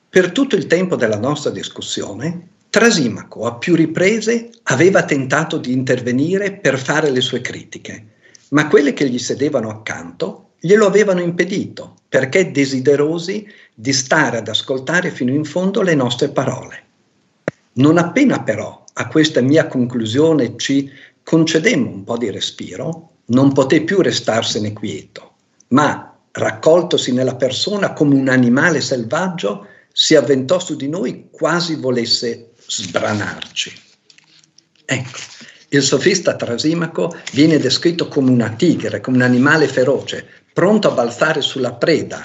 per 0.09 0.31
tutto 0.31 0.55
il 0.55 0.67
tempo 0.67 0.95
della 0.95 1.17
nostra 1.17 1.51
discussione, 1.51 2.53
Trasimaco 2.75 3.45
a 3.45 3.55
più 3.55 3.73
riprese 3.73 4.49
aveva 4.63 5.05
tentato 5.05 5.57
di 5.57 5.71
intervenire 5.71 6.51
per 6.51 6.77
fare 6.77 7.09
le 7.09 7.21
sue 7.21 7.39
critiche, 7.39 8.07
ma 8.49 8.67
quelle 8.67 8.91
che 8.91 9.07
gli 9.07 9.17
sedevano 9.17 9.69
accanto 9.69 10.49
glielo 10.59 10.85
avevano 10.85 11.21
impedito 11.21 11.95
perché 12.09 12.51
desiderosi 12.51 13.47
di 13.73 13.93
stare 13.93 14.39
ad 14.39 14.49
ascoltare 14.49 15.11
fino 15.11 15.31
in 15.31 15.45
fondo 15.45 15.81
le 15.81 15.95
nostre 15.95 16.27
parole. 16.27 16.84
Non 17.77 17.97
appena 17.97 18.41
però 18.41 18.83
a 18.93 19.07
questa 19.07 19.41
mia 19.41 19.67
conclusione 19.67 20.55
ci 20.57 20.89
concedemmo 21.23 21.89
un 21.89 22.03
po' 22.03 22.17
di 22.17 22.29
respiro, 22.31 23.17
non 23.27 23.51
poté 23.51 23.81
più 23.81 24.01
restarsene 24.01 24.71
quieto, 24.71 25.33
ma 25.69 26.17
raccoltosi 26.31 27.11
nella 27.11 27.35
persona 27.35 27.93
come 27.93 28.15
un 28.15 28.29
animale 28.29 28.81
selvaggio, 28.81 29.67
si 29.91 30.15
avventò 30.15 30.59
su 30.59 30.75
di 30.75 30.87
noi 30.87 31.27
quasi 31.31 31.75
volesse 31.75 32.51
sbranarci. 32.65 33.81
Ecco, 34.85 35.17
il 35.69 35.81
sofista 35.81 36.35
Trasimaco 36.35 37.17
viene 37.31 37.57
descritto 37.57 38.07
come 38.07 38.29
una 38.29 38.49
tigre, 38.49 39.01
come 39.01 39.17
un 39.17 39.23
animale 39.23 39.67
feroce, 39.67 40.25
pronto 40.53 40.89
a 40.89 40.93
balzare 40.93 41.41
sulla 41.41 41.73
preda. 41.73 42.21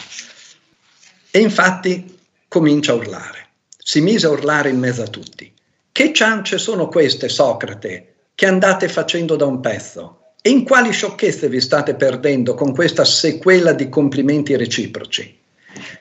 E 1.30 1.38
infatti 1.40 2.18
comincia 2.48 2.92
a 2.92 2.96
urlare. 2.96 3.49
Si 3.82 4.00
mise 4.00 4.26
a 4.26 4.30
urlare 4.30 4.70
in 4.70 4.78
mezzo 4.78 5.02
a 5.02 5.08
tutti. 5.08 5.52
Che 5.92 6.12
ciance 6.12 6.58
sono 6.58 6.88
queste, 6.88 7.28
Socrate, 7.28 8.14
che 8.34 8.46
andate 8.46 8.88
facendo 8.88 9.36
da 9.36 9.46
un 9.46 9.60
pezzo? 9.60 10.32
E 10.42 10.50
in 10.50 10.64
quali 10.64 10.92
sciocchezze 10.92 11.48
vi 11.48 11.60
state 11.60 11.94
perdendo 11.94 12.54
con 12.54 12.72
questa 12.72 13.04
sequela 13.04 13.72
di 13.72 13.88
complimenti 13.88 14.56
reciproci? 14.56 15.38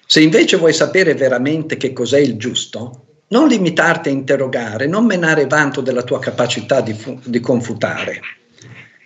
Se 0.06 0.22
invece 0.22 0.58
vuoi 0.58 0.74
sapere 0.74 1.14
veramente 1.14 1.78
che 1.78 1.94
cos'è 1.94 2.20
il 2.20 2.38
giusto, 2.38 3.06
non 3.28 3.48
limitarti 3.48 4.10
a 4.10 4.14
interrogare, 4.14 4.88
non 4.88 5.06
menare 5.06 5.46
vanto 5.46 5.82
della 5.82 6.04
tua 6.04 6.20
capacità 6.20 6.82
di, 6.82 6.94
fu- 6.94 7.20
di 7.24 7.40
confutare, 7.40 8.22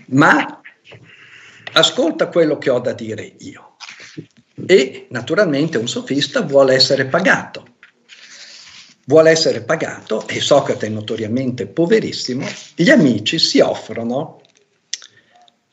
ma 0.08 0.62
ascolta 1.74 2.28
quello 2.28 2.58
che 2.58 2.70
ho 2.70 2.80
da 2.80 2.94
dire 2.94 3.34
io. 3.40 3.76
E 4.66 5.08
naturalmente 5.10 5.78
un 5.78 5.88
sofista 5.88 6.42
vuole 6.42 6.76
essere 6.76 7.06
pagato. 7.06 7.66
Vuole 9.06 9.32
essere 9.32 9.62
pagato, 9.62 10.28
e 10.28 10.40
Socrate 10.40 10.86
è 10.86 10.90
notoriamente 10.90 11.68
poverissimo, 11.68 12.48
gli 12.76 12.90
amici 12.90 13.38
si 13.38 13.60
offrono 13.60 14.42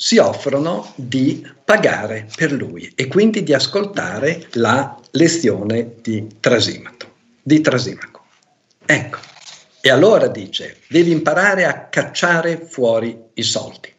si 0.02 0.16
offrono 0.16 0.94
di 0.96 1.46
pagare 1.62 2.26
per 2.34 2.52
lui 2.52 2.90
e 2.94 3.06
quindi 3.06 3.42
di 3.42 3.52
ascoltare 3.52 4.48
la 4.52 4.98
lezione 5.10 5.96
di 6.00 6.26
Trasimaco. 6.40 7.16
Di 7.42 7.60
Trasimaco. 7.60 8.24
Ecco, 8.86 9.18
e 9.82 9.90
allora 9.90 10.26
dice, 10.28 10.78
devi 10.88 11.10
imparare 11.10 11.66
a 11.66 11.88
cacciare 11.88 12.64
fuori 12.66 13.14
i 13.34 13.42
soldi. 13.42 13.92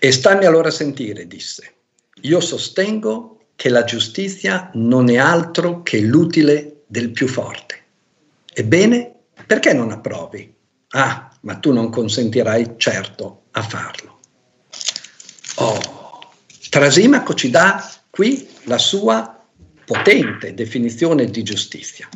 E 0.00 0.12
stammi 0.12 0.44
allora 0.44 0.66
a 0.66 0.72
sentire, 0.72 1.28
disse, 1.28 1.74
io 2.22 2.40
sostengo 2.40 3.35
che 3.56 3.70
la 3.70 3.84
giustizia 3.84 4.70
non 4.74 5.08
è 5.08 5.16
altro 5.16 5.82
che 5.82 6.00
l'utile 6.00 6.82
del 6.86 7.10
più 7.10 7.26
forte. 7.26 7.82
Ebbene, 8.52 9.12
perché 9.46 9.72
non 9.72 9.90
approvi? 9.90 10.54
Ah, 10.90 11.30
ma 11.40 11.56
tu 11.56 11.72
non 11.72 11.90
consentirai 11.90 12.74
certo 12.76 13.44
a 13.52 13.62
farlo. 13.62 14.20
Oh, 15.56 15.80
Trasimaco 16.68 17.34
ci 17.34 17.48
dà 17.48 17.90
qui 18.10 18.46
la 18.64 18.78
sua 18.78 19.42
potente 19.84 20.52
definizione 20.52 21.26
di 21.26 21.42
giustizia, 21.42 22.08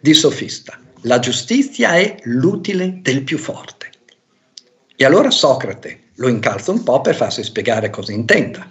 di 0.00 0.12
sofista. 0.12 0.78
La 1.02 1.18
giustizia 1.18 1.94
è 1.94 2.16
l'utile 2.24 2.98
del 3.00 3.22
più 3.22 3.38
forte. 3.38 3.90
E 4.96 5.04
allora 5.04 5.30
Socrate 5.30 6.10
lo 6.16 6.28
incalza 6.28 6.72
un 6.72 6.82
po' 6.82 7.00
per 7.00 7.14
farsi 7.14 7.44
spiegare 7.44 7.88
cosa 7.88 8.12
intenda. 8.12 8.68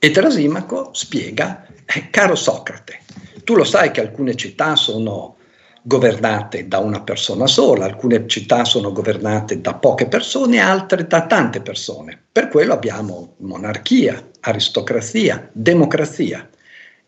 E 0.00 0.12
Trasimaco 0.12 0.90
spiega, 0.92 1.66
eh, 1.84 2.08
caro 2.10 2.36
Socrate, 2.36 3.00
tu 3.42 3.56
lo 3.56 3.64
sai 3.64 3.90
che 3.90 4.00
alcune 4.00 4.36
città 4.36 4.76
sono 4.76 5.38
governate 5.82 6.68
da 6.68 6.78
una 6.78 7.00
persona 7.00 7.48
sola, 7.48 7.86
alcune 7.86 8.28
città 8.28 8.64
sono 8.64 8.92
governate 8.92 9.60
da 9.60 9.74
poche 9.74 10.06
persone, 10.06 10.60
altre 10.60 11.08
da 11.08 11.26
tante 11.26 11.60
persone. 11.62 12.16
Per 12.30 12.46
quello 12.46 12.74
abbiamo 12.74 13.34
monarchia, 13.38 14.24
aristocrazia, 14.38 15.50
democrazia. 15.52 16.48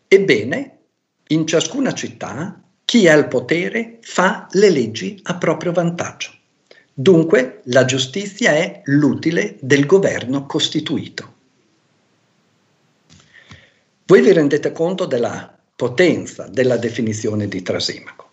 Ebbene, 0.05 0.79
in 1.27 1.47
ciascuna 1.47 1.93
città 1.93 2.61
chi 2.83 3.07
ha 3.07 3.13
il 3.13 3.29
potere 3.29 3.99
fa 4.01 4.47
le 4.51 4.69
leggi 4.69 5.17
a 5.23 5.37
proprio 5.37 5.71
vantaggio. 5.71 6.31
Dunque 6.93 7.61
la 7.65 7.85
giustizia 7.85 8.51
è 8.51 8.81
l'utile 8.83 9.55
del 9.61 9.85
governo 9.85 10.45
costituito. 10.45 11.39
Voi 14.11 14.19
vi 14.19 14.33
rendete 14.33 14.73
conto 14.73 15.05
della 15.05 15.57
potenza 15.73 16.45
della 16.49 16.75
definizione 16.75 17.47
di 17.47 17.61
Trasimaco. 17.61 18.27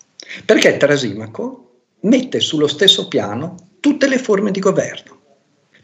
Perché 0.44 0.76
Trasimaco 0.76 1.82
mette 2.00 2.40
sullo 2.40 2.66
stesso 2.66 3.06
piano 3.06 3.54
tutte 3.78 4.08
le 4.08 4.18
forme 4.18 4.50
di 4.50 4.58
governo. 4.58 5.20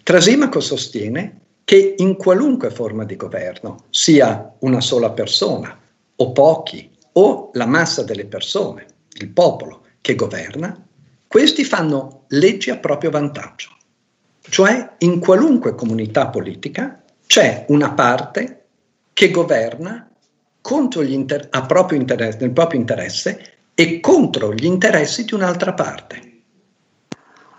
Trasimaco 0.02 0.58
sostiene 0.58 1.42
che 1.62 1.94
in 1.98 2.16
qualunque 2.16 2.72
forma 2.72 3.04
di 3.04 3.14
governo, 3.14 3.84
sia 3.90 4.52
una 4.58 4.80
sola 4.80 5.12
persona 5.12 5.80
o 6.16 6.32
pochi 6.32 6.90
o 7.12 7.50
la 7.52 7.66
massa 7.66 8.02
delle 8.02 8.26
persone, 8.26 8.86
il 9.20 9.28
popolo 9.28 9.84
che 10.00 10.16
governa, 10.16 10.76
questi 11.28 11.62
fanno 11.62 12.24
leggi 12.30 12.70
a 12.70 12.78
proprio 12.78 13.10
vantaggio. 13.10 13.68
Cioè 14.40 14.94
in 14.98 15.20
qualunque 15.20 15.76
comunità 15.76 16.26
politica 16.30 17.00
c'è 17.28 17.66
una 17.68 17.92
parte 17.92 18.63
che 19.14 19.30
governa 19.30 20.11
inter- 21.12 21.49
proprio 21.66 21.99
interesse, 21.99 22.38
nel 22.40 22.50
proprio 22.50 22.80
interesse 22.80 23.52
e 23.75 24.00
contro 24.00 24.52
gli 24.52 24.66
interessi 24.66 25.25
di 25.25 25.35
un'altra 25.35 25.73
parte. 25.73 26.33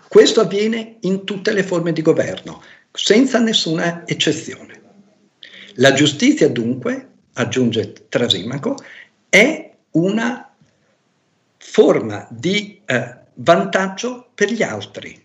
Questo 0.08 0.40
avviene 0.40 0.98
in 1.00 1.24
tutte 1.24 1.52
le 1.52 1.62
forme 1.62 1.92
di 1.92 2.02
governo, 2.02 2.62
senza 2.92 3.38
nessuna 3.38 4.06
eccezione. 4.06 4.82
La 5.74 5.92
giustizia 5.92 6.48
dunque, 6.48 7.08
aggiunge 7.34 8.06
Trasimaco, 8.08 8.76
è 9.28 9.74
una 9.92 10.54
forma 11.58 12.26
di 12.30 12.80
eh, 12.84 13.16
vantaggio 13.34 14.30
per 14.34 14.50
gli 14.50 14.62
altri, 14.62 15.22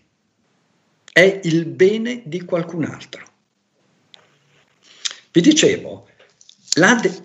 è 1.12 1.40
il 1.44 1.66
bene 1.66 2.22
di 2.24 2.44
qualcun 2.44 2.84
altro. 2.84 3.24
Vi 5.30 5.40
dicevo, 5.40 6.08
la 6.74 6.94
de- 6.94 7.22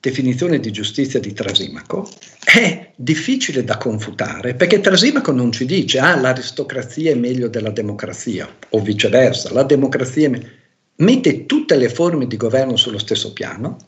definizione 0.00 0.60
di 0.60 0.70
giustizia 0.70 1.18
di 1.18 1.32
Trasimaco 1.32 2.08
è 2.44 2.92
difficile 2.94 3.64
da 3.64 3.78
confutare 3.78 4.54
perché 4.54 4.80
Trasimaco 4.80 5.32
non 5.32 5.50
ci 5.50 5.64
dice 5.64 5.98
ah 5.98 6.14
l'aristocrazia 6.14 7.10
è 7.10 7.14
meglio 7.14 7.48
della 7.48 7.70
democrazia 7.70 8.48
o 8.70 8.80
viceversa, 8.80 9.52
la 9.52 9.62
democrazia 9.62 10.30
è 10.30 10.40
mette 10.96 11.46
tutte 11.46 11.76
le 11.76 11.88
forme 11.88 12.26
di 12.26 12.36
governo 12.36 12.76
sullo 12.76 12.98
stesso 12.98 13.32
piano 13.32 13.78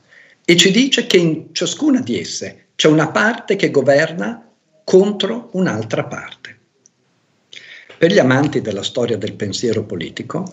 e 0.44 0.56
ci 0.56 0.70
dice 0.70 1.06
che 1.06 1.18
in 1.18 1.48
ciascuna 1.52 2.00
di 2.00 2.18
esse 2.18 2.68
c'è 2.74 2.88
una 2.88 3.10
parte 3.10 3.56
che 3.56 3.70
governa 3.70 4.50
contro 4.84 5.50
un'altra 5.52 6.04
parte. 6.04 6.58
Per 7.98 8.12
gli 8.12 8.18
amanti 8.18 8.60
della 8.60 8.82
storia 8.82 9.16
del 9.16 9.34
pensiero 9.34 9.84
politico, 9.84 10.52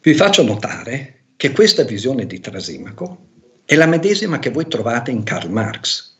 vi 0.00 0.14
faccio 0.14 0.42
notare 0.42 1.22
che 1.36 1.52
questa 1.52 1.84
visione 1.84 2.26
di 2.26 2.40
Trasimaco 2.40 3.30
è 3.64 3.74
la 3.74 3.86
medesima 3.86 4.38
che 4.38 4.50
voi 4.50 4.66
trovate 4.66 5.10
in 5.10 5.22
Karl 5.22 5.50
Marx. 5.50 6.10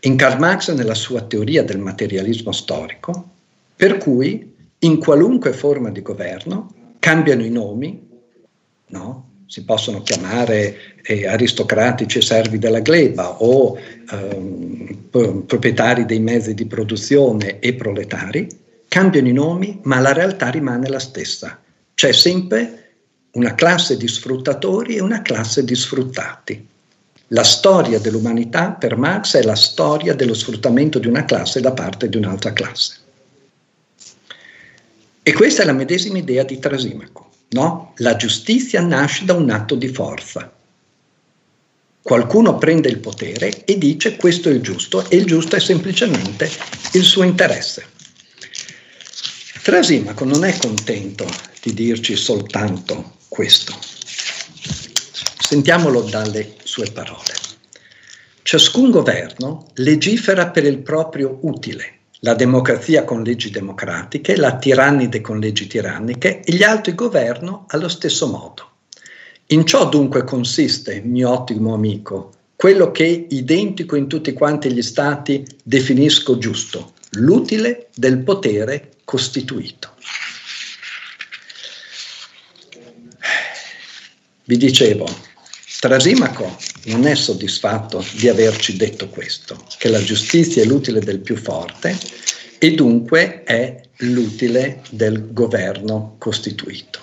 In 0.00 0.16
Karl 0.16 0.38
Marx 0.38 0.72
nella 0.72 0.94
sua 0.94 1.22
teoria 1.22 1.64
del 1.64 1.78
materialismo 1.78 2.52
storico, 2.52 3.30
per 3.74 3.98
cui 3.98 4.54
in 4.78 4.98
qualunque 4.98 5.52
forma 5.52 5.90
di 5.90 6.02
governo 6.02 6.72
cambiano 6.98 7.44
i 7.44 7.50
nomi, 7.50 8.08
no? 8.88 9.30
si 9.46 9.64
possono 9.64 10.02
chiamare 10.02 10.96
eh, 11.02 11.26
aristocratici 11.26 12.20
servi 12.20 12.58
della 12.58 12.80
gleba 12.80 13.42
o 13.42 13.78
ehm, 14.10 15.08
proprietari 15.46 16.04
dei 16.04 16.20
mezzi 16.20 16.52
di 16.54 16.66
produzione 16.66 17.60
e 17.60 17.74
proletari, 17.74 18.48
cambiano 18.88 19.28
i 19.28 19.32
nomi, 19.32 19.80
ma 19.84 20.00
la 20.00 20.12
realtà 20.12 20.50
rimane 20.50 20.88
la 20.88 20.98
stessa. 20.98 21.60
C'è 21.94 22.12
sempre 22.12 22.94
una 23.32 23.54
classe 23.54 23.96
di 23.96 24.08
sfruttatori 24.08 24.96
e 24.96 25.00
una 25.00 25.22
classe 25.22 25.64
di 25.64 25.74
sfruttati. 25.74 26.66
La 27.30 27.42
storia 27.42 27.98
dell'umanità 27.98 28.70
per 28.70 28.96
Marx 28.96 29.36
è 29.36 29.42
la 29.42 29.56
storia 29.56 30.14
dello 30.14 30.34
sfruttamento 30.34 31.00
di 31.00 31.08
una 31.08 31.24
classe 31.24 31.60
da 31.60 31.72
parte 31.72 32.08
di 32.08 32.16
un'altra 32.16 32.52
classe. 32.52 32.98
E 35.22 35.32
questa 35.32 35.62
è 35.62 35.66
la 35.66 35.72
medesima 35.72 36.18
idea 36.18 36.44
di 36.44 36.60
Trasimaco. 36.60 37.30
No? 37.48 37.94
La 37.96 38.14
giustizia 38.14 38.80
nasce 38.80 39.24
da 39.24 39.32
un 39.32 39.50
atto 39.50 39.74
di 39.74 39.88
forza. 39.88 40.52
Qualcuno 42.00 42.58
prende 42.58 42.88
il 42.88 42.98
potere 42.98 43.64
e 43.64 43.76
dice 43.76 44.14
questo 44.14 44.48
è 44.48 44.52
il 44.52 44.60
giusto 44.60 45.10
e 45.10 45.16
il 45.16 45.24
giusto 45.24 45.56
è 45.56 45.60
semplicemente 45.60 46.48
il 46.92 47.02
suo 47.02 47.24
interesse. 47.24 47.84
Trasimaco 49.64 50.24
non 50.24 50.44
è 50.44 50.56
contento 50.56 51.26
di 51.60 51.74
dirci 51.74 52.14
soltanto 52.14 53.14
questo. 53.26 53.76
Sentiamolo 55.46 56.00
dalle 56.00 56.56
sue 56.64 56.90
parole. 56.90 57.32
Ciascun 58.42 58.90
governo 58.90 59.68
legifera 59.74 60.48
per 60.48 60.64
il 60.64 60.78
proprio 60.78 61.38
utile, 61.42 61.98
la 62.22 62.34
democrazia 62.34 63.04
con 63.04 63.22
leggi 63.22 63.50
democratiche, 63.50 64.34
la 64.34 64.56
tirannide 64.56 65.20
con 65.20 65.38
leggi 65.38 65.68
tiranniche 65.68 66.40
e 66.40 66.52
gli 66.52 66.64
altri 66.64 66.96
governo 66.96 67.66
allo 67.68 67.86
stesso 67.86 68.26
modo. 68.26 68.70
In 69.50 69.64
ciò 69.64 69.88
dunque 69.88 70.24
consiste, 70.24 71.00
mio 71.04 71.30
ottimo 71.30 71.74
amico, 71.74 72.32
quello 72.56 72.90
che 72.90 73.26
identico 73.30 73.94
in 73.94 74.08
tutti 74.08 74.32
quanti 74.32 74.72
gli 74.72 74.82
stati 74.82 75.46
definisco 75.62 76.38
giusto, 76.38 76.94
l'utile 77.10 77.90
del 77.94 78.18
potere 78.18 78.94
costituito. 79.04 79.94
Vi 84.42 84.56
dicevo, 84.56 85.34
Trasimaco 85.78 86.56
non 86.86 87.06
è 87.06 87.14
soddisfatto 87.14 88.04
di 88.14 88.28
averci 88.28 88.76
detto 88.76 89.08
questo, 89.08 89.62
che 89.76 89.90
la 89.90 90.02
giustizia 90.02 90.62
è 90.62 90.64
l'utile 90.64 91.00
del 91.00 91.20
più 91.20 91.36
forte 91.36 91.96
e 92.58 92.74
dunque 92.74 93.42
è 93.44 93.82
l'utile 93.98 94.82
del 94.88 95.32
governo 95.34 96.16
costituito. 96.18 97.00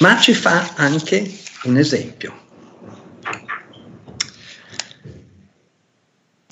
Ma 0.00 0.18
ci 0.20 0.34
fa 0.34 0.74
anche 0.74 1.32
un 1.64 1.76
esempio. 1.76 2.44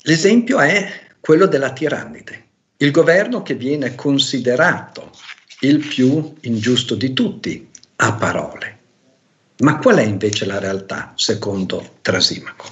L'esempio 0.03 0.59
è 0.59 0.89
quello 1.19 1.47
della 1.47 1.73
tirannide, 1.73 2.43
il 2.77 2.91
governo 2.91 3.41
che 3.41 3.55
viene 3.55 3.93
considerato 3.93 5.11
il 5.61 5.79
più 5.79 6.33
ingiusto 6.41 6.95
di 6.95 7.11
tutti 7.11 7.69
a 7.97 8.13
parole 8.13 8.74
ma 9.59 9.77
qual 9.77 9.97
è 9.97 10.03
invece 10.03 10.45
la 10.45 10.59
realtà 10.59 11.13
secondo 11.15 11.97
Trasimaco? 12.01 12.65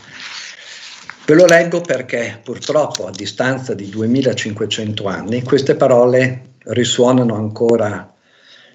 Ve 1.25 1.35
lo 1.35 1.45
leggo 1.45 1.79
perché 1.79 2.41
purtroppo 2.43 3.07
a 3.07 3.11
distanza 3.11 3.73
di 3.73 3.89
2500 3.89 5.05
anni 5.05 5.43
queste 5.43 5.75
parole 5.75 6.55
risuonano 6.65 7.35
ancora 7.35 8.13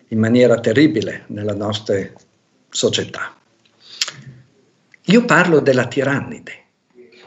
in 0.08 0.18
maniera 0.18 0.58
terribile 0.58 1.24
nella 1.26 1.52
nostra 1.52 1.98
società. 2.70 3.34
Io 5.04 5.24
parlo 5.24 5.60
della 5.60 5.86
tirannide, 5.86 6.64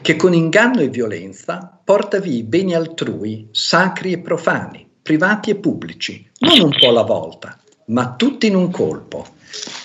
che 0.02 0.16
con 0.16 0.34
inganno 0.34 0.80
e 0.80 0.88
violenza 0.88 1.80
porta 1.84 2.18
via 2.18 2.38
i 2.38 2.42
beni 2.42 2.74
altrui, 2.74 3.48
sacri 3.52 4.12
e 4.12 4.18
profani, 4.18 4.88
privati 5.00 5.50
e 5.50 5.56
pubblici, 5.56 6.28
non 6.40 6.60
un 6.60 6.76
po' 6.78 6.88
alla 6.88 7.02
volta, 7.02 7.58
ma 7.86 8.14
tutti 8.14 8.46
in 8.46 8.56
un 8.56 8.70
colpo, 8.70 9.26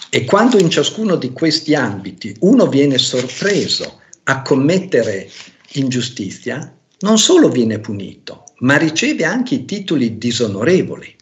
e 0.09 0.25
quando 0.25 0.57
in 0.57 0.69
ciascuno 0.69 1.15
di 1.15 1.31
questi 1.31 1.75
ambiti 1.75 2.35
uno 2.39 2.67
viene 2.67 2.97
sorpreso 2.97 4.01
a 4.23 4.41
commettere 4.41 5.29
ingiustizia, 5.73 6.75
non 6.99 7.17
solo 7.17 7.49
viene 7.49 7.79
punito, 7.79 8.43
ma 8.59 8.77
riceve 8.77 9.25
anche 9.25 9.55
i 9.55 9.65
titoli 9.65 10.17
disonorevoli. 10.17 11.15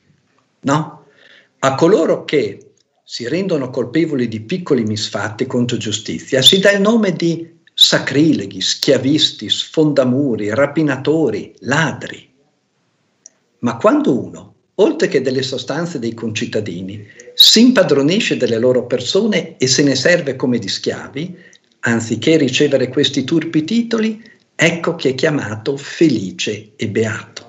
No? 0.61 1.05
A 1.59 1.75
coloro 1.75 2.25
che 2.25 2.71
si 3.03 3.27
rendono 3.27 3.69
colpevoli 3.69 4.27
di 4.27 4.41
piccoli 4.41 4.83
misfatti 4.83 5.45
contro 5.45 5.77
giustizia 5.77 6.41
si 6.41 6.59
dà 6.59 6.71
il 6.71 6.81
nome 6.81 7.13
di 7.13 7.53
sacrileghi, 7.73 8.61
schiavisti, 8.61 9.49
sfondamuri, 9.49 10.53
rapinatori, 10.53 11.53
ladri. 11.59 12.27
Ma 13.59 13.77
quando 13.77 14.17
uno 14.17 14.54
oltre 14.75 15.07
che 15.07 15.21
delle 15.21 15.41
sostanze 15.41 15.99
dei 15.99 16.13
concittadini, 16.13 17.05
si 17.33 17.61
impadronisce 17.61 18.37
delle 18.37 18.57
loro 18.57 18.85
persone 18.85 19.57
e 19.57 19.67
se 19.67 19.83
ne 19.83 19.95
serve 19.95 20.35
come 20.35 20.57
di 20.59 20.67
schiavi, 20.67 21.37
anziché 21.81 22.37
ricevere 22.37 22.89
questi 22.89 23.23
turpi 23.23 23.63
titoli, 23.63 24.21
ecco 24.55 24.95
che 24.95 25.09
è 25.09 25.15
chiamato 25.15 25.77
felice 25.77 26.71
e 26.75 26.87
beato. 26.89 27.43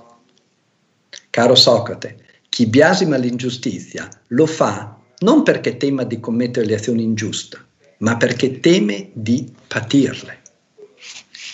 Caro 1.30 1.54
Socrate, 1.54 2.16
chi 2.48 2.66
biasima 2.66 3.16
l'ingiustizia 3.16 4.08
lo 4.28 4.46
fa 4.46 4.98
non 5.18 5.42
perché 5.42 5.76
tema 5.76 6.04
di 6.04 6.20
commettere 6.20 6.66
le 6.66 6.74
azioni 6.74 7.02
ingiuste, 7.02 7.58
ma 7.98 8.16
perché 8.16 8.60
teme 8.60 9.10
di 9.12 9.50
patirle. 9.66 10.42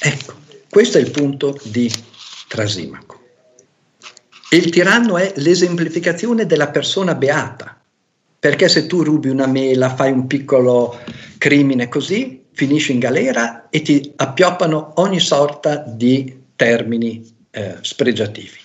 Ecco, 0.01 0.35
questo 0.69 0.99
è 0.99 1.01
il 1.01 1.11
punto 1.11 1.59
di 1.65 1.91
Trasimaco. 2.49 3.22
E 4.53 4.57
il 4.59 4.69
tiranno 4.69 5.17
è 5.17 5.33
l'esemplificazione 5.37 6.45
della 6.45 6.69
persona 6.69 7.15
beata, 7.15 7.81
perché 8.39 8.69
se 8.69 8.87
tu 8.87 9.03
rubi 9.03 9.31
una 9.31 9.47
mela, 9.47 9.95
fai 9.95 10.13
un 10.13 10.27
piccolo 10.27 11.01
crimine 11.39 11.89
così, 11.89 12.43
finisci 12.53 12.93
in 12.93 12.99
galera 12.99 13.71
e 13.71 13.81
ti 13.81 14.13
appioppano 14.15 14.93
ogni 14.97 15.21
sorta 15.21 15.77
di 15.77 16.41
termini 16.55 17.27
eh, 17.51 17.77
spregiativi. 17.81 18.59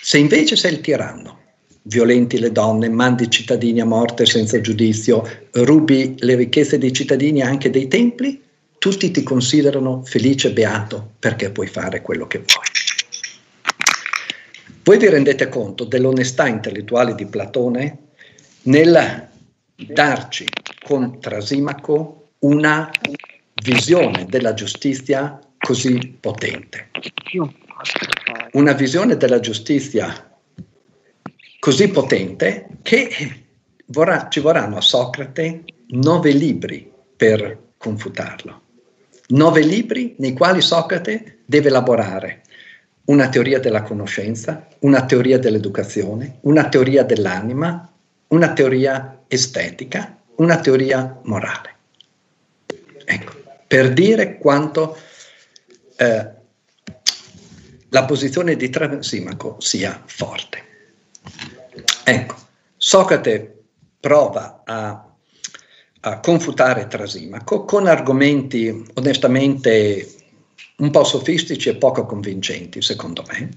Se 0.00 0.18
invece 0.18 0.56
sei 0.56 0.72
il 0.72 0.80
tiranno, 0.80 1.38
violenti 1.82 2.40
le 2.40 2.50
donne, 2.50 2.88
mandi 2.88 3.22
i 3.22 3.30
cittadini 3.30 3.80
a 3.80 3.84
morte 3.84 4.26
senza 4.26 4.60
giudizio, 4.60 5.22
rubi 5.52 6.16
le 6.18 6.34
ricchezze 6.34 6.78
dei 6.78 6.92
cittadini 6.92 7.42
anche 7.42 7.70
dei 7.70 7.86
templi, 7.86 8.42
tutti 8.76 9.12
ti 9.12 9.22
considerano 9.22 10.02
felice 10.04 10.48
e 10.48 10.52
beato 10.52 11.12
perché 11.20 11.52
puoi 11.52 11.68
fare 11.68 12.02
quello 12.02 12.26
che 12.26 12.38
vuoi. 12.38 12.77
Voi 14.88 14.96
vi 14.96 15.10
rendete 15.10 15.50
conto 15.50 15.84
dell'onestà 15.84 16.46
intellettuale 16.46 17.14
di 17.14 17.26
Platone 17.26 17.98
nel 18.62 19.28
darci 19.76 20.46
con 20.82 21.20
Trasimaco 21.20 22.30
una 22.38 22.90
visione 23.62 24.24
della 24.24 24.54
giustizia 24.54 25.38
così 25.58 26.16
potente. 26.18 26.88
Una 28.52 28.72
visione 28.72 29.18
della 29.18 29.40
giustizia 29.40 30.34
così 31.58 31.88
potente 31.90 32.68
che 32.80 33.10
vorrà, 33.88 34.28
ci 34.30 34.40
vorranno 34.40 34.78
a 34.78 34.80
Socrate 34.80 35.64
nove 35.88 36.30
libri 36.30 36.90
per 37.14 37.58
confutarlo. 37.76 38.62
Nove 39.26 39.60
libri 39.60 40.14
nei 40.16 40.32
quali 40.32 40.62
Socrate 40.62 41.40
deve 41.44 41.68
elaborare 41.68 42.44
una 43.08 43.28
teoria 43.28 43.58
della 43.58 43.82
conoscenza, 43.82 44.66
una 44.80 45.04
teoria 45.04 45.38
dell'educazione, 45.38 46.38
una 46.42 46.68
teoria 46.68 47.04
dell'anima, 47.04 47.90
una 48.28 48.52
teoria 48.52 49.24
estetica, 49.28 50.18
una 50.36 50.60
teoria 50.60 51.18
morale. 51.24 51.76
Ecco, 53.04 53.32
per 53.66 53.92
dire 53.92 54.36
quanto 54.36 54.96
eh, 55.96 56.30
la 57.88 58.04
posizione 58.04 58.56
di 58.56 58.68
Trasimaco 58.68 59.56
sia 59.58 60.02
forte. 60.04 60.66
Ecco, 62.04 62.36
Socrate 62.76 63.62
prova 63.98 64.62
a, 64.64 65.10
a 66.00 66.20
confutare 66.20 66.86
Trasimaco 66.86 67.64
con 67.64 67.86
argomenti 67.86 68.86
onestamente 68.94 70.17
un 70.78 70.90
po' 70.90 71.04
sofistici 71.04 71.68
e 71.68 71.76
poco 71.76 72.06
convincenti, 72.06 72.82
secondo 72.82 73.24
me. 73.28 73.48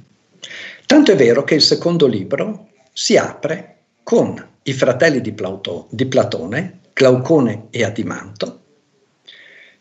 Tanto 0.85 1.11
è 1.11 1.15
vero 1.15 1.43
che 1.43 1.55
il 1.55 1.61
secondo 1.61 2.07
libro 2.07 2.69
si 2.93 3.15
apre 3.17 3.77
con 4.03 4.49
i 4.63 4.73
fratelli 4.73 5.21
di, 5.21 5.31
Plauto, 5.31 5.87
di 5.91 6.05
Platone, 6.05 6.79
Glaucone 6.93 7.67
e 7.69 7.83
Adimanto, 7.83 8.59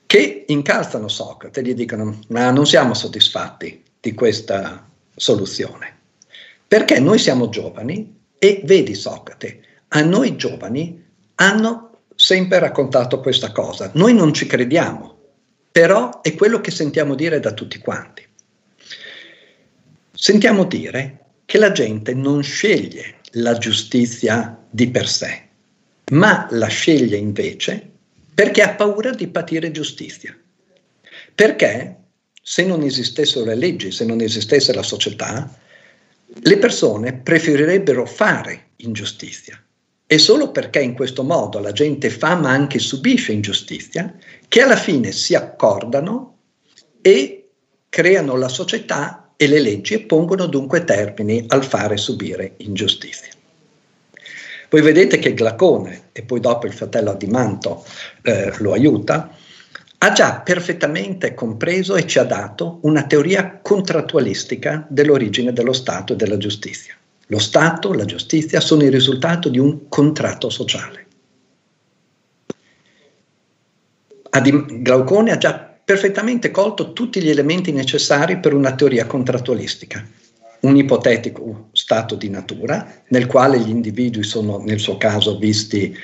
che 0.07 0.45
incalzano 0.49 1.09
Socrate 1.09 1.61
e 1.61 1.63
gli 1.63 1.75
dicono 1.75 2.19
ma 2.29 2.51
non 2.51 2.67
siamo 2.67 2.95
soddisfatti 2.95 3.83
di 4.01 4.15
questa 4.15 4.89
soluzione, 5.15 5.97
perché 6.67 7.01
noi 7.01 7.19
siamo 7.19 7.49
giovani 7.49 8.19
e 8.39 8.63
vedi 8.65 8.95
Socrate, 8.95 9.61
a 9.89 10.03
noi 10.03 10.37
giovani 10.37 11.05
hanno 11.37 11.91
sempre 12.15 12.59
raccontato 12.59 13.21
questa 13.21 13.51
cosa. 13.51 13.91
Noi 13.95 14.15
non 14.15 14.33
ci 14.33 14.47
crediamo, 14.47 15.17
però 15.73 16.21
è 16.21 16.35
quello 16.35 16.61
che 16.61 16.71
sentiamo 16.71 17.15
dire 17.15 17.41
da 17.41 17.53
tutti 17.53 17.79
quanti. 17.79 18.27
Sentiamo 20.13 20.65
dire 20.65 21.19
che 21.45 21.59
la 21.59 21.73
gente 21.73 22.15
non 22.15 22.43
sceglie 22.43 23.19
la 23.33 23.57
giustizia 23.57 24.59
di 24.69 24.89
per 24.91 25.09
sé, 25.09 25.49
ma 26.11 26.47
la 26.51 26.67
sceglie 26.67 27.17
invece 27.17 27.89
perché 28.35 28.63
ha 28.63 28.75
paura 28.75 29.11
di 29.11 29.29
patire 29.29 29.71
giustizia. 29.71 30.37
Perché 31.35 31.97
se 32.43 32.65
non 32.65 32.83
esistessero 32.83 33.45
le 33.45 33.55
leggi, 33.55 33.93
se 33.93 34.05
non 34.05 34.21
esistesse 34.21 34.73
la 34.73 34.83
società, 34.83 35.49
le 36.43 36.59
persone 36.59 37.15
preferirebbero 37.15 38.07
fare 38.07 38.71
ingiustizia. 38.77 39.63
È 40.07 40.17
solo 40.17 40.51
perché 40.51 40.81
in 40.81 40.95
questo 40.95 41.23
modo 41.23 41.59
la 41.59 41.73
gente 41.73 42.11
fa 42.11 42.35
ma 42.35 42.51
anche 42.51 42.79
subisce 42.79 43.33
ingiustizia 43.33 44.13
che 44.51 44.63
alla 44.63 44.75
fine 44.75 45.13
si 45.13 45.37
accordano 45.37 46.39
e 47.01 47.51
creano 47.89 48.35
la 48.35 48.49
società 48.49 49.31
e 49.37 49.47
le 49.47 49.61
leggi 49.61 49.95
e 49.95 50.01
pongono 50.01 50.47
dunque 50.47 50.83
termini 50.83 51.45
al 51.47 51.65
fare 51.65 51.97
subire 51.97 52.55
ingiustizia. 52.57 53.31
Voi 54.69 54.83
vedete 54.83 55.21
che 55.21 55.35
Glacone, 55.35 56.09
e 56.11 56.23
poi 56.23 56.41
dopo 56.41 56.67
il 56.67 56.73
fratello 56.73 57.13
Adimanto 57.13 57.85
eh, 58.23 58.53
lo 58.59 58.73
aiuta, 58.73 59.33
ha 59.99 60.13
già 60.13 60.41
perfettamente 60.41 61.33
compreso 61.33 61.95
e 61.95 62.05
ci 62.09 62.19
ha 62.19 62.25
dato 62.25 62.81
una 62.83 63.05
teoria 63.05 63.61
contrattualistica 63.63 64.85
dell'origine 64.89 65.53
dello 65.53 65.73
Stato 65.73 66.15
e 66.15 66.17
della 66.17 66.39
giustizia. 66.39 66.97
Lo 67.29 67.39
Stato, 67.39 67.93
la 67.93 68.05
giustizia 68.05 68.59
sono 68.59 68.83
il 68.83 68.91
risultato 68.91 69.49
di 69.49 69.61
un 69.61 69.89
contratto 69.89 70.51
sociale. 70.51 71.07
Glaucone 74.31 75.33
ha 75.33 75.39
già 75.39 75.71
perfettamente 75.85 76.51
colto 76.51 76.93
tutti 76.93 77.21
gli 77.21 77.31
elementi 77.31 77.73
necessari 77.73 78.39
per 78.39 78.55
una 78.55 78.75
teoria 78.75 79.07
contrattualistica. 79.07 80.07
Un 80.61 80.77
ipotetico 80.77 81.71
stato 81.73 82.15
di 82.15 82.29
natura 82.29 83.03
nel 83.09 83.27
quale 83.27 83.59
gli 83.59 83.71
individui 83.71 84.23
sono 84.23 84.59
nel 84.59 84.79
suo 84.79 84.97
caso 84.99 85.39
visti 85.39 85.97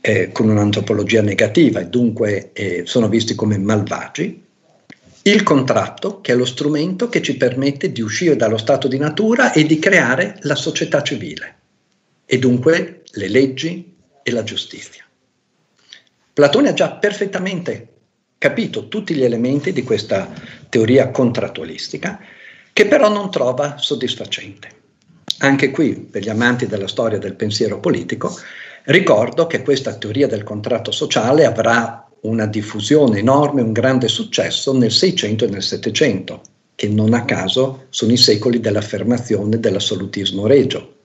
eh, 0.00 0.30
con 0.32 0.48
un'antropologia 0.48 1.20
negativa 1.20 1.80
e 1.80 1.86
dunque 1.86 2.52
eh, 2.52 2.82
sono 2.86 3.08
visti 3.08 3.34
come 3.34 3.58
malvagi, 3.58 4.42
il 5.22 5.42
contratto 5.42 6.20
che 6.20 6.32
è 6.32 6.36
lo 6.36 6.44
strumento 6.44 7.08
che 7.08 7.22
ci 7.22 7.36
permette 7.36 7.90
di 7.90 8.02
uscire 8.02 8.36
dallo 8.36 8.58
stato 8.58 8.88
di 8.88 8.98
natura 8.98 9.52
e 9.52 9.64
di 9.64 9.78
creare 9.78 10.36
la 10.42 10.54
società 10.54 11.02
civile 11.02 11.56
e 12.26 12.38
dunque 12.38 13.02
le 13.12 13.28
leggi 13.28 13.94
e 14.22 14.30
la 14.30 14.42
giustizia. 14.42 15.04
Platone 16.34 16.68
ha 16.68 16.74
già 16.74 16.90
perfettamente 16.92 17.88
capito 18.36 18.88
tutti 18.88 19.14
gli 19.14 19.24
elementi 19.24 19.72
di 19.72 19.82
questa 19.82 20.30
teoria 20.68 21.08
contrattualistica 21.10 22.20
che 22.72 22.86
però 22.86 23.08
non 23.08 23.30
trova 23.30 23.78
soddisfacente. 23.78 24.82
Anche 25.38 25.70
qui, 25.70 25.94
per 25.94 26.22
gli 26.22 26.28
amanti 26.28 26.66
della 26.66 26.88
storia 26.88 27.18
del 27.18 27.34
pensiero 27.34 27.80
politico, 27.80 28.36
Ricordo 28.86 29.46
che 29.46 29.62
questa 29.62 29.94
teoria 29.94 30.26
del 30.26 30.42
contratto 30.42 30.90
sociale 30.90 31.46
avrà 31.46 32.06
una 32.22 32.44
diffusione 32.44 33.18
enorme, 33.18 33.62
un 33.62 33.72
grande 33.72 34.08
successo 34.08 34.76
nel 34.76 34.90
600 34.90 35.46
e 35.46 35.48
nel 35.48 35.62
700, 35.62 36.42
che 36.74 36.88
non 36.88 37.14
a 37.14 37.24
caso 37.24 37.86
sono 37.88 38.12
i 38.12 38.18
secoli 38.18 38.60
dell'affermazione 38.60 39.58
dell'assolutismo 39.58 40.46
regio, 40.46 40.96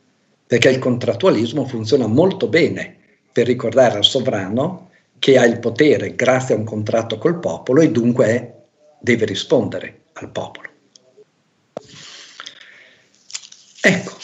perché 0.46 0.70
il 0.70 0.80
contrattualismo 0.80 1.66
funziona 1.66 2.06
molto 2.06 2.48
bene 2.48 2.98
per 3.32 3.48
ricordare 3.48 3.96
al 3.96 4.04
sovrano 4.04 4.89
che 5.20 5.38
ha 5.38 5.46
il 5.46 5.60
potere 5.60 6.16
grazie 6.16 6.56
a 6.56 6.58
un 6.58 6.64
contratto 6.64 7.18
col 7.18 7.40
popolo 7.40 7.82
e 7.82 7.92
dunque 7.92 8.54
deve 9.00 9.26
rispondere 9.26 10.06
al 10.14 10.30
popolo. 10.32 10.70
Ecco, 13.82 14.18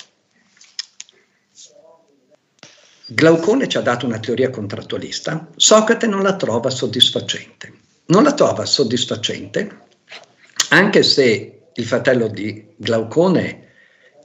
Glaucone 3.08 3.68
ci 3.68 3.78
ha 3.78 3.82
dato 3.82 4.06
una 4.06 4.20
teoria 4.20 4.50
contrattualista, 4.50 5.48
Socrate 5.56 6.08
non 6.08 6.24
la 6.24 6.36
trova 6.36 6.70
soddisfacente. 6.70 7.74
Non 8.08 8.24
la 8.24 8.34
trova 8.34 8.66
soddisfacente 8.66 9.84
anche 10.70 11.04
se 11.04 11.68
il 11.74 11.86
fratello 11.86 12.28
di 12.28 12.74
Glaucone 12.76 13.74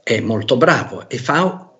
è 0.03 0.19
molto 0.19 0.57
bravo 0.57 1.07
e 1.07 1.17
fa, 1.17 1.70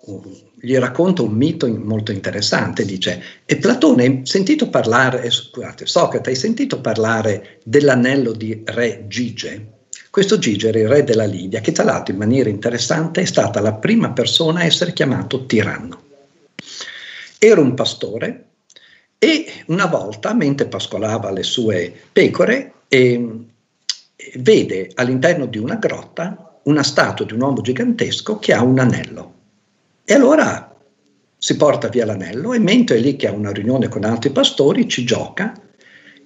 gli 0.60 0.76
racconta 0.78 1.22
un 1.22 1.34
mito 1.34 1.68
molto 1.68 2.12
interessante, 2.12 2.86
dice, 2.86 3.22
e 3.46 3.58
Platone 3.58 4.04
hai 4.04 4.22
sentito 4.24 4.70
parlare, 4.70 5.24
eh, 5.24 5.30
scusate, 5.30 5.86
Socrate 5.86 6.30
hai 6.30 6.36
sentito 6.36 6.82
parlare 6.82 7.60
dell'anello 7.64 8.32
di 8.32 8.62
re 8.66 9.06
Gige? 9.08 9.68
Questo 10.10 10.38
Gige 10.40 10.70
era 10.70 10.80
il 10.80 10.88
re 10.88 11.04
della 11.04 11.26
Lidia, 11.26 11.62
che 11.62 11.72
tra 11.72 11.84
l'altro 11.84 12.14
in 12.14 12.20
maniera 12.20 12.50
interessante 12.50 13.22
è 13.22 13.26
stata 13.26 13.62
la 13.62 13.74
prima 13.74 14.12
persona 14.12 14.62
a 14.62 14.66
essere 14.66 14.94
chiamato 14.94 15.46
tiranno. 15.46 16.02
Era 17.38 17.62
un 17.62 17.74
pastore 17.74 18.46
e 19.18 19.64
una 19.68 19.86
volta, 19.86 20.34
mentre 20.34 20.68
pascolava 20.68 21.32
le 21.32 21.44
sue 21.44 21.94
pecore, 22.12 22.74
eh, 22.88 23.30
vede 24.36 24.92
all'interno 24.96 25.46
di 25.46 25.58
una 25.58 25.76
grotta 25.76 26.52
una 26.64 26.84
statua 26.84 27.26
di 27.26 27.34
un 27.34 27.42
uomo 27.42 27.62
gigantesco 27.62 28.38
che 28.38 28.54
ha 28.54 28.62
un 28.62 28.78
anello. 28.78 29.40
E 30.12 30.14
allora 30.14 30.78
si 31.38 31.56
porta 31.56 31.88
via 31.88 32.06
l'anello 32.06 32.52
e 32.52 32.60
mentre 32.60 32.98
è 32.98 33.00
lì 33.00 33.16
che 33.16 33.30
ha 33.30 33.32
una 33.32 33.54
riunione 33.54 33.88
con 33.88 34.04
altri 34.04 34.30
pastori 34.32 34.90
ci 34.90 35.06
gioca 35.06 35.54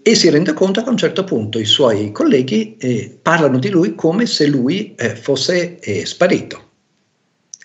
e 0.01 0.15
si 0.15 0.27
rende 0.31 0.53
conto 0.53 0.81
che 0.81 0.87
a 0.87 0.91
un 0.91 0.97
certo 0.97 1.23
punto 1.23 1.59
i 1.59 1.65
suoi 1.65 2.11
colleghi 2.11 2.77
eh, 2.77 3.15
parlano 3.21 3.59
di 3.59 3.69
lui 3.69 3.93
come 3.93 4.25
se 4.25 4.47
lui 4.47 4.95
eh, 4.95 5.15
fosse 5.15 5.77
eh, 5.77 6.03
sparito. 6.03 6.69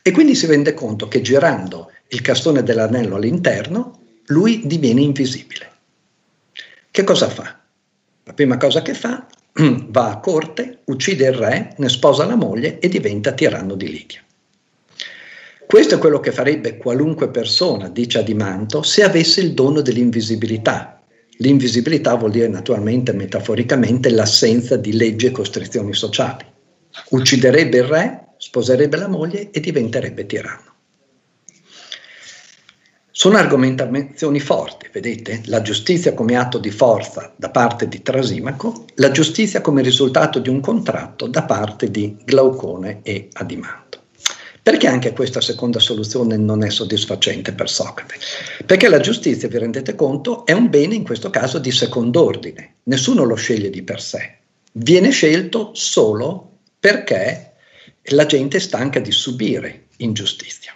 E 0.02 0.11
quindi 0.11 0.35
si 0.35 0.44
rende 0.44 0.74
conto 0.74 1.09
che 1.09 1.22
girando 1.22 1.90
il 2.09 2.20
castone 2.20 2.62
dell'anello 2.62 3.16
all'interno, 3.16 4.00
lui 4.26 4.66
diviene 4.66 5.00
invisibile. 5.00 5.70
Che 6.90 7.02
cosa 7.02 7.30
fa? 7.30 7.59
La 8.24 8.35
prima 8.35 8.59
cosa 8.59 8.83
che 8.83 8.92
fa, 8.92 9.26
va 9.88 10.11
a 10.11 10.18
corte, 10.18 10.80
uccide 10.85 11.28
il 11.28 11.33
re, 11.33 11.74
ne 11.78 11.88
sposa 11.88 12.26
la 12.26 12.37
moglie 12.37 12.78
e 12.78 12.90
diventa 12.90 13.33
tiranno 13.33 13.74
di 13.74 13.88
Lidia. 13.88 14.22
Questo 15.70 15.94
è 15.94 15.98
quello 15.98 16.18
che 16.18 16.33
farebbe 16.33 16.78
qualunque 16.78 17.30
persona, 17.30 17.88
dice 17.88 18.18
Adimanto, 18.18 18.83
se 18.83 19.04
avesse 19.04 19.40
il 19.40 19.54
dono 19.54 19.83
dell'invisibilità. 19.83 21.00
L'invisibilità 21.37 22.16
vuol 22.16 22.33
dire 22.33 22.48
naturalmente, 22.48 23.12
metaforicamente, 23.12 24.11
l'assenza 24.11 24.74
di 24.74 24.94
leggi 24.94 25.26
e 25.26 25.30
costrizioni 25.30 25.94
sociali. 25.94 26.44
Ucciderebbe 27.11 27.76
il 27.76 27.85
re, 27.85 28.30
sposerebbe 28.38 28.96
la 28.96 29.06
moglie 29.06 29.52
e 29.52 29.61
diventerebbe 29.61 30.26
tiranno. 30.26 30.74
Sono 33.12 33.37
argomentazioni 33.37 34.40
forti, 34.40 34.88
vedete? 34.92 35.42
La 35.44 35.62
giustizia 35.62 36.14
come 36.14 36.35
atto 36.35 36.59
di 36.59 36.72
forza 36.72 37.33
da 37.37 37.50
parte 37.50 37.87
di 37.87 38.02
Trasimaco, 38.02 38.87
la 38.96 39.12
giustizia 39.12 39.61
come 39.61 39.83
risultato 39.83 40.40
di 40.40 40.48
un 40.48 40.59
contratto 40.59 41.28
da 41.28 41.44
parte 41.44 41.92
di 41.92 42.16
Glaucone 42.24 43.02
e 43.04 43.28
Adimanto. 43.35 43.89
Perché 44.70 44.87
anche 44.87 45.12
questa 45.12 45.40
seconda 45.40 45.80
soluzione 45.80 46.37
non 46.37 46.62
è 46.62 46.70
soddisfacente 46.70 47.52
per 47.52 47.68
Socrate? 47.68 48.14
Perché 48.64 48.88
la 48.88 49.00
giustizia, 49.00 49.48
vi 49.48 49.59
rendete 49.59 49.96
conto, 49.96 50.46
è 50.46 50.52
un 50.52 50.70
bene 50.70 50.94
in 50.94 51.02
questo 51.02 51.28
caso 51.28 51.59
di 51.59 51.72
secondo 51.72 52.22
ordine, 52.22 52.74
nessuno 52.85 53.24
lo 53.24 53.35
sceglie 53.35 53.68
di 53.68 53.83
per 53.83 54.00
sé, 54.00 54.37
viene 54.74 55.11
scelto 55.11 55.72
solo 55.74 56.59
perché 56.78 57.54
la 58.11 58.26
gente 58.26 58.59
è 58.59 58.61
stanca 58.61 59.00
di 59.00 59.11
subire 59.11 59.87
ingiustizia. 59.96 60.72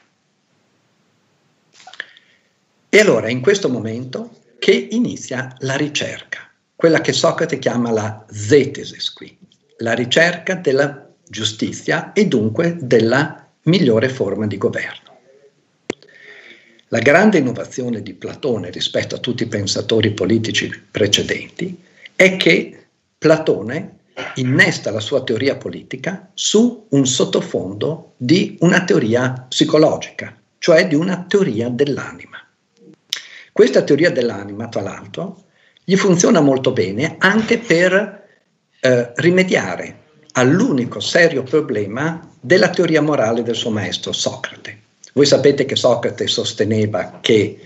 E 2.88 2.98
allora 2.98 3.28
è 3.28 3.30
in 3.30 3.42
questo 3.42 3.68
momento 3.68 4.38
che 4.58 4.88
inizia 4.90 5.54
la 5.60 5.76
ricerca, 5.76 6.50
quella 6.74 7.00
che 7.00 7.12
Socrate 7.12 7.60
chiama 7.60 7.92
la 7.92 8.26
zetesis 8.28 9.12
qui, 9.12 9.38
la 9.78 9.92
ricerca 9.92 10.56
della 10.56 11.08
giustizia 11.28 12.12
e 12.12 12.26
dunque 12.26 12.76
della 12.80 13.43
migliore 13.64 14.08
forma 14.08 14.46
di 14.46 14.58
governo. 14.58 15.12
La 16.88 16.98
grande 17.00 17.38
innovazione 17.38 18.02
di 18.02 18.14
Platone 18.14 18.70
rispetto 18.70 19.16
a 19.16 19.18
tutti 19.18 19.42
i 19.42 19.48
pensatori 19.48 20.12
politici 20.12 20.70
precedenti 20.90 21.76
è 22.14 22.36
che 22.36 22.86
Platone 23.18 23.98
innesta 24.36 24.90
la 24.90 25.00
sua 25.00 25.24
teoria 25.24 25.56
politica 25.56 26.30
su 26.34 26.86
un 26.90 27.06
sottofondo 27.06 28.12
di 28.16 28.56
una 28.60 28.84
teoria 28.84 29.46
psicologica, 29.48 30.38
cioè 30.58 30.86
di 30.86 30.94
una 30.94 31.24
teoria 31.26 31.68
dell'anima. 31.68 32.38
Questa 33.50 33.82
teoria 33.82 34.10
dell'anima, 34.10 34.68
tra 34.68 34.82
l'altro, 34.82 35.44
gli 35.82 35.96
funziona 35.96 36.40
molto 36.40 36.72
bene 36.72 37.16
anche 37.18 37.58
per 37.58 38.26
eh, 38.80 39.12
rimediare 39.16 40.02
all'unico 40.32 41.00
serio 41.00 41.42
problema 41.42 42.33
della 42.44 42.68
teoria 42.68 43.00
morale 43.00 43.42
del 43.42 43.54
suo 43.54 43.70
maestro 43.70 44.12
Socrate. 44.12 44.80
Voi 45.14 45.24
sapete 45.24 45.64
che 45.64 45.76
Socrate 45.76 46.26
sosteneva 46.26 47.20
che 47.22 47.58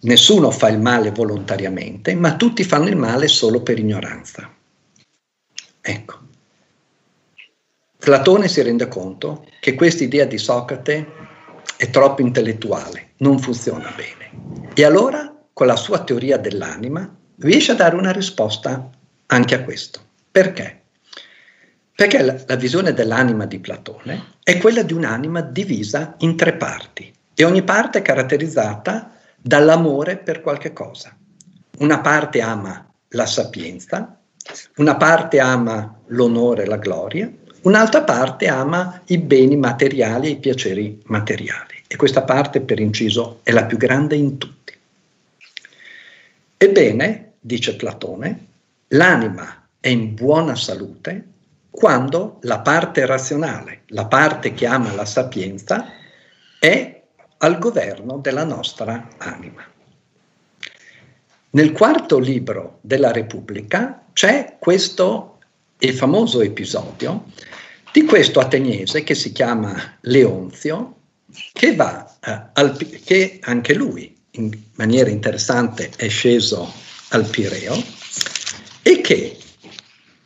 nessuno 0.00 0.50
fa 0.50 0.68
il 0.68 0.80
male 0.80 1.12
volontariamente, 1.12 2.16
ma 2.16 2.34
tutti 2.34 2.64
fanno 2.64 2.88
il 2.88 2.96
male 2.96 3.28
solo 3.28 3.62
per 3.62 3.78
ignoranza. 3.78 4.52
Ecco. 5.80 6.18
Platone 7.98 8.48
si 8.48 8.62
rende 8.62 8.88
conto 8.88 9.46
che 9.60 9.76
questa 9.76 10.02
idea 10.02 10.24
di 10.24 10.38
Socrate 10.38 11.06
è 11.76 11.88
troppo 11.90 12.22
intellettuale, 12.22 13.10
non 13.18 13.38
funziona 13.38 13.94
bene. 13.94 14.72
E 14.74 14.84
allora, 14.84 15.32
con 15.52 15.68
la 15.68 15.76
sua 15.76 16.02
teoria 16.02 16.36
dell'anima, 16.36 17.08
riesce 17.38 17.70
a 17.70 17.76
dare 17.76 17.94
una 17.94 18.10
risposta 18.10 18.90
anche 19.26 19.54
a 19.54 19.62
questo. 19.62 20.00
Perché? 20.32 20.77
Perché 21.98 22.22
la, 22.22 22.36
la 22.46 22.54
visione 22.54 22.92
dell'anima 22.92 23.44
di 23.44 23.58
Platone 23.58 24.34
è 24.44 24.56
quella 24.58 24.82
di 24.82 24.92
un'anima 24.92 25.40
divisa 25.40 26.14
in 26.18 26.36
tre 26.36 26.54
parti 26.54 27.12
e 27.34 27.42
ogni 27.42 27.64
parte 27.64 27.98
è 27.98 28.02
caratterizzata 28.02 29.16
dall'amore 29.34 30.16
per 30.16 30.40
qualche 30.40 30.72
cosa. 30.72 31.12
Una 31.78 31.98
parte 31.98 32.40
ama 32.40 32.88
la 33.08 33.26
sapienza, 33.26 34.16
una 34.76 34.94
parte 34.94 35.40
ama 35.40 35.98
l'onore 36.06 36.62
e 36.62 36.66
la 36.66 36.76
gloria, 36.76 37.28
un'altra 37.62 38.04
parte 38.04 38.46
ama 38.46 39.02
i 39.06 39.18
beni 39.18 39.56
materiali 39.56 40.28
e 40.28 40.30
i 40.30 40.38
piaceri 40.38 41.02
materiali. 41.06 41.82
E 41.88 41.96
questa 41.96 42.22
parte, 42.22 42.60
per 42.60 42.78
inciso, 42.78 43.40
è 43.42 43.50
la 43.50 43.64
più 43.64 43.76
grande 43.76 44.14
in 44.14 44.38
tutti. 44.38 44.72
Ebbene, 46.58 47.32
dice 47.40 47.74
Platone, 47.74 48.46
l'anima 48.86 49.66
è 49.80 49.88
in 49.88 50.14
buona 50.14 50.54
salute 50.54 51.24
quando 51.78 52.38
la 52.40 52.58
parte 52.58 53.06
razionale, 53.06 53.82
la 53.90 54.06
parte 54.06 54.52
che 54.52 54.66
ama 54.66 54.92
la 54.94 55.04
sapienza, 55.04 55.86
è 56.58 57.02
al 57.36 57.58
governo 57.60 58.18
della 58.18 58.42
nostra 58.42 59.10
anima. 59.18 59.62
Nel 61.50 61.70
quarto 61.70 62.18
libro 62.18 62.78
della 62.80 63.12
Repubblica 63.12 64.06
c'è 64.12 64.56
questo 64.58 65.38
famoso 65.78 66.40
episodio 66.40 67.26
di 67.92 68.02
questo 68.02 68.40
ateniese 68.40 69.04
che 69.04 69.14
si 69.14 69.30
chiama 69.30 69.98
Leonzio, 70.00 70.96
che, 71.52 71.76
va, 71.76 72.12
eh, 72.24 72.42
al, 72.54 72.76
che 73.04 73.38
anche 73.40 73.74
lui 73.74 74.16
in 74.32 74.50
maniera 74.74 75.10
interessante 75.10 75.92
è 75.96 76.08
sceso 76.08 76.72
al 77.10 77.24
Pireo 77.24 77.80
e 78.82 79.00
che 79.00 79.38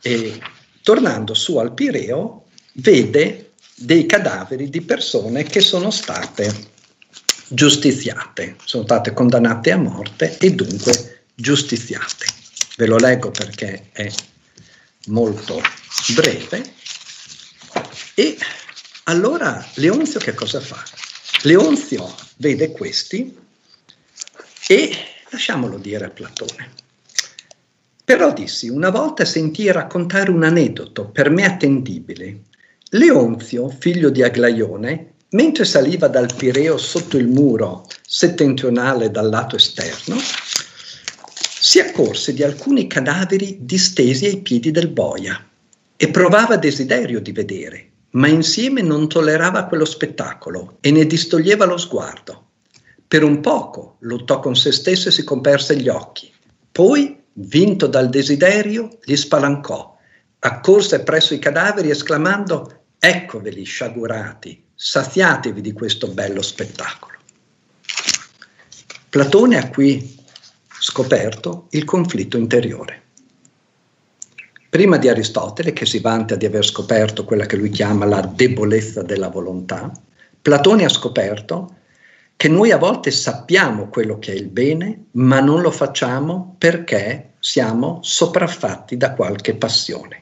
eh, 0.01 0.41
tornando 0.83 1.33
su 1.33 1.57
al 1.57 1.73
Pireo 1.73 2.45
vede 2.73 3.53
dei 3.75 4.05
cadaveri 4.05 4.69
di 4.69 4.81
persone 4.81 5.43
che 5.43 5.61
sono 5.61 5.89
state 5.89 6.71
giustiziate, 7.47 8.57
sono 8.63 8.83
state 8.83 9.13
condannate 9.13 9.71
a 9.71 9.77
morte 9.77 10.37
e 10.37 10.51
dunque 10.53 11.23
giustiziate. 11.33 12.25
Ve 12.77 12.85
lo 12.85 12.97
leggo 12.97 13.31
perché 13.31 13.89
è 13.91 14.11
molto 15.07 15.61
breve. 16.15 16.73
E 18.15 18.37
allora 19.03 19.65
Leonzio 19.75 20.19
che 20.19 20.33
cosa 20.33 20.59
fa? 20.59 20.83
Leonzio 21.43 22.15
vede 22.37 22.71
questi 22.71 23.35
e 24.67 24.97
lasciamolo 25.29 25.77
dire 25.77 26.05
a 26.05 26.09
Platone. 26.09 26.82
Però 28.05 28.33
dissi, 28.33 28.67
una 28.67 28.89
volta 28.89 29.23
sentii 29.23 29.71
raccontare 29.71 30.29
un 30.29 30.43
aneddoto 30.43 31.07
per 31.07 31.29
me 31.29 31.45
attendibile. 31.45 32.41
Leonzio, 32.89 33.69
figlio 33.69 34.09
di 34.09 34.21
Aglaione, 34.21 35.13
mentre 35.29 35.63
saliva 35.63 36.07
dal 36.07 36.33
Pireo 36.35 36.77
sotto 36.77 37.17
il 37.17 37.27
muro 37.27 37.87
settentrionale 38.05 39.09
dal 39.09 39.29
lato 39.29 39.55
esterno, 39.55 40.17
si 41.59 41.79
accorse 41.79 42.33
di 42.33 42.43
alcuni 42.43 42.87
cadaveri 42.87 43.59
distesi 43.61 44.25
ai 44.25 44.41
piedi 44.41 44.69
del 44.69 44.89
boia 44.89 45.41
e 45.95 46.09
provava 46.09 46.57
desiderio 46.57 47.21
di 47.21 47.31
vedere, 47.31 47.89
ma 48.11 48.27
insieme 48.27 48.81
non 48.81 49.07
tollerava 49.07 49.63
quello 49.63 49.85
spettacolo 49.85 50.77
e 50.81 50.91
ne 50.91 51.05
distoglieva 51.05 51.63
lo 51.63 51.77
sguardo. 51.77 52.47
Per 53.07 53.23
un 53.23 53.39
poco 53.39 53.95
lottò 53.99 54.41
con 54.41 54.57
se 54.57 54.73
stesso 54.73 55.07
e 55.07 55.11
si 55.11 55.23
comperse 55.23 55.77
gli 55.77 55.87
occhi. 55.87 56.29
Poi, 56.69 57.21
vinto 57.33 57.87
dal 57.87 58.09
desiderio, 58.09 58.99
gli 59.03 59.15
spalancò. 59.15 59.97
Accorse 60.39 61.03
presso 61.03 61.33
i 61.33 61.39
cadaveri 61.39 61.89
esclamando 61.89 62.81
Eccoveli 62.99 63.63
sciagurati, 63.63 64.63
saziatevi 64.73 65.61
di 65.61 65.73
questo 65.73 66.07
bello 66.07 66.41
spettacolo. 66.41 67.17
Platone 69.09 69.57
ha 69.57 69.69
qui 69.69 70.21
scoperto 70.79 71.67
il 71.71 71.83
conflitto 71.83 72.37
interiore. 72.37 73.01
Prima 74.69 74.97
di 74.97 75.07
Aristotele, 75.07 75.71
che 75.71 75.85
si 75.85 75.99
vanta 75.99 76.35
di 76.35 76.45
aver 76.45 76.65
scoperto 76.65 77.25
quella 77.25 77.45
che 77.45 77.57
lui 77.57 77.69
chiama 77.69 78.05
la 78.05 78.21
debolezza 78.21 79.03
della 79.03 79.27
volontà, 79.27 79.91
Platone 80.41 80.85
ha 80.85 80.89
scoperto 80.89 81.75
che 82.35 82.47
noi 82.47 82.71
a 82.71 82.77
volte 82.77 83.11
sappiamo 83.11 83.87
quello 83.87 84.19
che 84.19 84.33
è 84.33 84.35
il 84.35 84.47
bene, 84.47 85.05
ma 85.11 85.39
non 85.39 85.61
lo 85.61 85.71
facciamo 85.71 86.55
perché 86.57 87.33
siamo 87.39 87.99
sopraffatti 88.01 88.97
da 88.97 89.13
qualche 89.13 89.55
passione. 89.55 90.21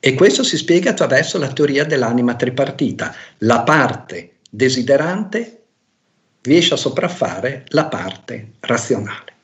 E 0.00 0.14
questo 0.14 0.42
si 0.42 0.56
spiega 0.56 0.90
attraverso 0.90 1.38
la 1.38 1.52
teoria 1.52 1.84
dell'anima 1.84 2.34
tripartita. 2.34 3.14
La 3.38 3.60
parte 3.60 4.36
desiderante 4.48 5.62
riesce 6.40 6.74
a 6.74 6.78
sopraffare 6.78 7.64
la 7.68 7.86
parte 7.86 8.52
razionale. 8.60 9.34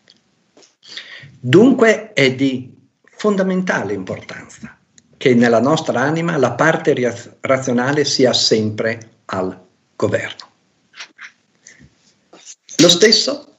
Dunque 1.38 2.12
è 2.14 2.34
di 2.34 2.74
fondamentale 3.02 3.92
importanza 3.92 4.76
che 5.16 5.34
nella 5.34 5.60
nostra 5.60 6.00
anima 6.00 6.36
la 6.36 6.52
parte 6.52 6.94
razionale 7.40 8.04
sia 8.04 8.32
sempre 8.32 9.10
al 9.26 9.58
governo. 9.94 10.54
Lo 12.78 12.88
stesso, 12.88 13.56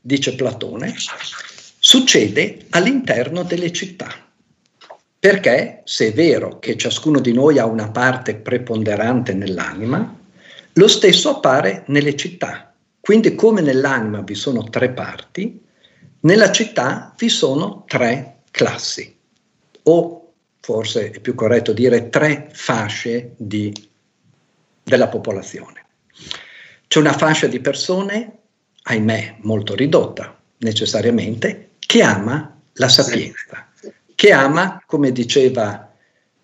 dice 0.00 0.34
Platone, 0.34 0.94
succede 1.78 2.66
all'interno 2.70 3.42
delle 3.42 3.72
città. 3.72 4.08
Perché 5.18 5.82
se 5.84 6.08
è 6.08 6.12
vero 6.12 6.58
che 6.58 6.76
ciascuno 6.76 7.20
di 7.20 7.32
noi 7.32 7.58
ha 7.58 7.66
una 7.66 7.90
parte 7.90 8.36
preponderante 8.36 9.34
nell'anima, 9.34 10.18
Lo 10.74 10.86
stesso 10.86 11.30
appare 11.30 11.84
nelle 11.88 12.14
città. 12.14 12.72
Quindi 13.00 13.34
come 13.34 13.60
nell'anima 13.60 14.20
vi 14.20 14.34
sono 14.34 14.62
tre 14.64 14.90
parti, 14.90 15.60
nella 16.20 16.52
città 16.52 17.14
vi 17.18 17.28
sono 17.28 17.84
tre 17.88 18.42
classi, 18.50 19.16
o 19.84 20.32
forse 20.60 21.10
è 21.10 21.20
più 21.20 21.34
corretto 21.34 21.72
dire 21.72 22.08
tre 22.08 22.50
fasce 22.52 23.32
di, 23.36 23.72
della 24.82 25.08
popolazione. 25.08 25.86
C'è 26.86 26.98
una 26.98 27.16
fascia 27.16 27.46
di 27.46 27.60
persone, 27.60 28.38
ahimè, 28.82 29.36
molto 29.40 29.74
ridotta 29.74 30.38
necessariamente, 30.58 31.70
che 31.78 32.02
ama 32.02 32.58
la 32.74 32.88
sapienza, 32.88 33.68
che 34.14 34.32
ama, 34.32 34.82
come 34.86 35.12
diceva 35.12 35.92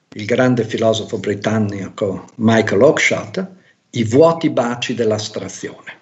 il 0.09 0.25
grande 0.25 0.64
filosofo 0.64 1.18
britannico 1.18 2.27
Michael 2.37 2.83
Oakeshott, 2.83 3.46
i 3.90 4.05
vuoti 4.05 4.51
baci 4.51 4.94
dell'astrazione. 4.94 5.99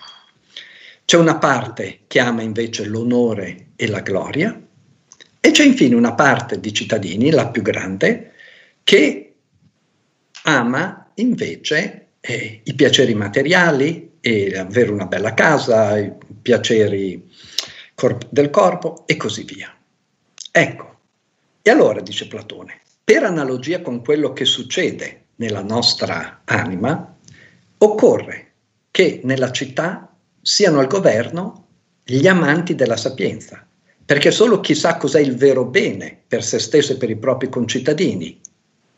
C'è 1.04 1.16
una 1.16 1.36
parte 1.36 2.00
che 2.06 2.20
ama 2.20 2.42
invece 2.42 2.86
l'onore 2.86 3.66
e 3.76 3.88
la 3.88 4.00
gloria 4.00 4.58
e 5.40 5.50
c'è 5.50 5.64
infine 5.64 5.94
una 5.94 6.14
parte 6.14 6.58
di 6.58 6.72
cittadini, 6.72 7.30
la 7.30 7.48
più 7.48 7.60
grande, 7.60 8.32
che 8.82 9.34
ama 10.44 11.10
invece 11.16 12.06
eh, 12.20 12.60
i 12.64 12.74
piaceri 12.74 13.14
materiali 13.14 14.10
e 14.26 14.56
avere 14.56 14.90
una 14.90 15.04
bella 15.04 15.34
casa, 15.34 15.98
i 15.98 16.10
piaceri 16.40 17.30
corp- 17.94 18.26
del 18.30 18.48
corpo 18.48 19.02
e 19.04 19.18
così 19.18 19.42
via. 19.42 19.70
Ecco, 20.50 20.98
e 21.60 21.70
allora 21.70 22.00
dice 22.00 22.26
Platone, 22.26 22.80
per 23.04 23.24
analogia 23.24 23.82
con 23.82 24.02
quello 24.02 24.32
che 24.32 24.46
succede 24.46 25.24
nella 25.36 25.62
nostra 25.62 26.40
anima, 26.46 27.14
occorre 27.76 28.52
che 28.90 29.20
nella 29.24 29.52
città 29.52 30.10
siano 30.40 30.78
al 30.78 30.86
governo 30.86 31.66
gli 32.02 32.26
amanti 32.26 32.74
della 32.74 32.96
sapienza, 32.96 33.66
perché 34.06 34.30
solo 34.30 34.60
chi 34.60 34.74
sa 34.74 34.96
cos'è 34.96 35.20
il 35.20 35.36
vero 35.36 35.66
bene 35.66 36.18
per 36.26 36.42
se 36.42 36.58
stesso 36.58 36.94
e 36.94 36.96
per 36.96 37.10
i 37.10 37.16
propri 37.16 37.50
concittadini, 37.50 38.40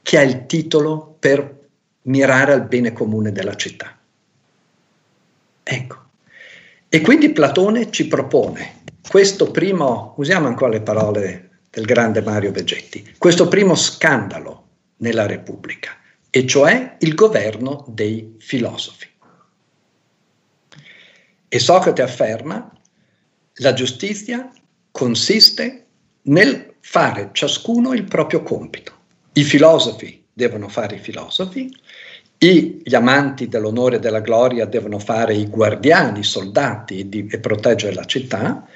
che 0.02 0.18
ha 0.18 0.22
il 0.22 0.46
titolo 0.46 1.16
per 1.18 1.68
mirare 2.02 2.52
al 2.52 2.68
bene 2.68 2.92
comune 2.92 3.32
della 3.32 3.56
città. 3.56 3.95
Ecco. 5.68 5.96
E 6.88 7.00
quindi 7.00 7.32
Platone 7.32 7.90
ci 7.90 8.06
propone 8.06 8.82
questo 9.08 9.50
primo, 9.50 10.14
usiamo 10.16 10.46
ancora 10.46 10.70
le 10.70 10.80
parole 10.80 11.58
del 11.70 11.84
grande 11.84 12.22
Mario 12.22 12.52
Vegetti, 12.52 13.14
questo 13.18 13.48
primo 13.48 13.74
scandalo 13.74 14.68
nella 14.98 15.26
Repubblica, 15.26 15.96
e 16.30 16.46
cioè 16.46 16.94
il 17.00 17.14
governo 17.14 17.84
dei 17.88 18.36
filosofi. 18.38 19.08
E 21.48 21.58
Socrate 21.58 22.02
afferma, 22.02 22.72
la 23.54 23.72
giustizia 23.72 24.48
consiste 24.92 25.86
nel 26.22 26.74
fare 26.80 27.30
ciascuno 27.32 27.92
il 27.92 28.04
proprio 28.04 28.44
compito. 28.44 28.92
I 29.32 29.42
filosofi 29.42 30.24
devono 30.32 30.68
fare 30.68 30.96
i 30.96 31.00
filosofi, 31.00 31.74
i, 32.38 32.82
gli 32.84 32.94
amanti 32.94 33.48
dell'onore 33.48 33.96
e 33.96 33.98
della 33.98 34.20
gloria 34.20 34.66
devono 34.66 34.98
fare 34.98 35.34
i 35.34 35.48
guardiani, 35.48 36.20
i 36.20 36.24
soldati 36.24 37.08
di, 37.08 37.26
e 37.30 37.38
proteggere 37.38 37.94
la 37.94 38.04
città, 38.04 38.66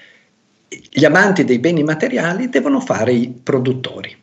gli 0.68 1.04
amanti 1.04 1.44
dei 1.44 1.58
beni 1.58 1.82
materiali 1.82 2.48
devono 2.48 2.80
fare 2.80 3.12
i 3.12 3.28
produttori, 3.28 4.16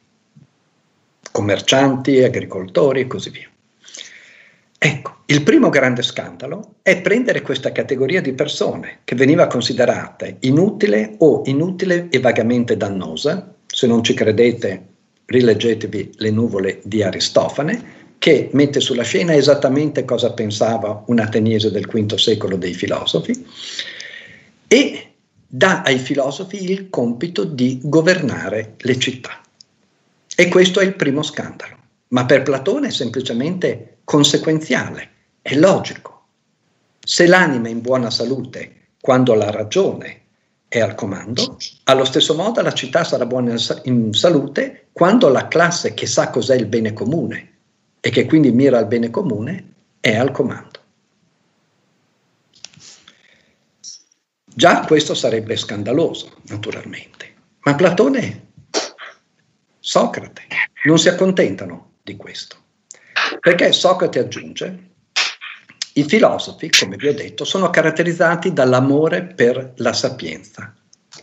commercianti, 1.32 2.24
agricoltori 2.24 3.02
e 3.02 3.08
così 3.08 3.30
via. 3.30 3.50
Ecco, 4.80 5.18
il 5.26 5.44
primo 5.44 5.70
grande 5.70 6.04
scandalo 6.04 6.76
è 6.82 7.02
prendere 7.02 7.42
questa 7.42 7.72
categoria 7.72 8.22
di 8.22 8.34
persone 8.34 9.00
che 9.04 9.16
veniva 9.16 9.48
considerata 9.48 10.28
inutile 10.42 11.16
o 11.18 11.42
inutile 11.46 12.08
e 12.10 12.20
vagamente 12.20 12.78
dannosa. 12.78 13.54
Se 13.66 13.88
non 13.88 14.04
ci 14.04 14.14
credete, 14.14 14.86
rileggetevi 15.26 16.12
le 16.18 16.32
nuvole 16.32 16.80
di 16.84 17.04
Aristofane, 17.04 17.97
che 18.20 18.50
mette 18.54 18.80
sulla 18.80 19.04
scena 19.04 19.34
esattamente 19.34 20.04
cosa 20.06 20.34
pensava 20.34 21.04
un 21.08 21.20
ateniese 21.20 21.72
del 21.72 21.86
V 21.86 22.16
secolo 22.16 22.56
dei 22.58 22.74
filosofi, 22.74 23.46
e 24.68 25.12
dà 25.48 25.82
ai 25.82 25.98
filosofi 25.98 26.70
il 26.70 26.90
compito 26.90 27.44
di 27.44 27.80
governare 27.82 28.76
le 28.80 29.00
città. 29.00 29.42
E 30.36 30.48
questo 30.50 30.80
è 30.80 30.86
il 30.86 30.96
primo 30.96 31.24
scandalo. 31.24 31.76
Ma 32.10 32.26
per 32.26 32.44
Platone 32.44 32.88
è 32.88 32.92
semplicemente 32.92 34.00
conseguenziale, 34.04 35.10
è 35.42 35.56
logico. 35.56 36.26
Se 37.00 37.26
l'anima 37.28 37.68
è 37.68 37.72
in 37.72 37.82
buona 37.82 38.10
salute 38.10 38.90
quando 39.00 39.34
la 39.34 39.52
ragione 39.52 40.22
è 40.68 40.80
al 40.80 40.96
comando, 40.96 41.58
allo 41.86 42.04
stesso 42.04 42.36
modo 42.36 42.62
la 42.62 42.74
città 42.74 43.06
sarà 43.06 43.26
buona 43.26 43.56
in 43.84 44.14
salute 44.14 44.88
quando 44.92 45.30
la 45.30 45.48
classe 45.48 45.94
che 45.94 46.06
sa 46.06 46.30
cos'è 46.30 46.56
il 46.56 46.66
bene 46.66 46.92
comune 46.92 47.57
e 48.08 48.10
che 48.10 48.26
quindi 48.26 48.54
mira 48.54 48.78
al 48.78 48.88
bene 48.88 49.10
comune 49.10 49.74
è 50.00 50.16
al 50.16 50.32
comando. 50.32 50.80
Già 54.46 54.86
questo 54.86 55.14
sarebbe 55.14 55.58
scandaloso, 55.58 56.38
naturalmente. 56.44 57.34
Ma 57.64 57.76
Platone, 57.76 58.52
Socrate, 59.78 60.44
non 60.86 60.98
si 60.98 61.10
accontentano 61.10 61.96
di 62.02 62.16
questo. 62.16 62.56
Perché 63.42 63.74
Socrate 63.74 64.20
aggiunge, 64.20 64.92
i 65.96 66.04
filosofi, 66.06 66.70
come 66.70 66.96
vi 66.96 67.10
ho 67.10 67.14
detto, 67.14 67.44
sono 67.44 67.70
caratterizzati 67.70 68.54
dall'amore 68.54 69.24
per 69.24 69.74
la 69.80 69.92
sapienza, 69.92 70.74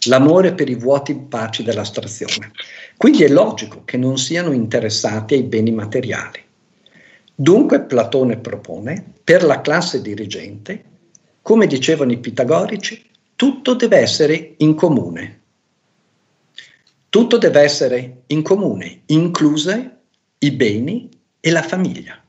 l'amore 0.08 0.52
per 0.52 0.68
i 0.68 0.74
vuoti 0.74 1.14
baci 1.14 1.62
dell'astrazione. 1.62 2.52
Quindi 2.98 3.24
è 3.24 3.28
logico 3.28 3.84
che 3.86 3.96
non 3.96 4.18
siano 4.18 4.52
interessati 4.52 5.32
ai 5.32 5.44
beni 5.44 5.70
materiali. 5.70 6.42
Dunque 7.36 7.80
Platone 7.82 8.36
propone, 8.36 9.04
per 9.24 9.42
la 9.42 9.60
classe 9.60 10.00
dirigente, 10.00 10.84
come 11.42 11.66
dicevano 11.66 12.12
i 12.12 12.18
pitagorici, 12.18 13.10
tutto 13.34 13.74
deve 13.74 13.96
essere 13.96 14.54
in 14.58 14.74
comune. 14.74 15.40
Tutto 17.08 17.36
deve 17.36 17.60
essere 17.60 18.22
in 18.28 18.42
comune, 18.42 19.02
incluse 19.06 19.98
i 20.38 20.52
beni 20.52 21.08
e 21.40 21.50
la 21.50 21.62
famiglia. 21.62 22.22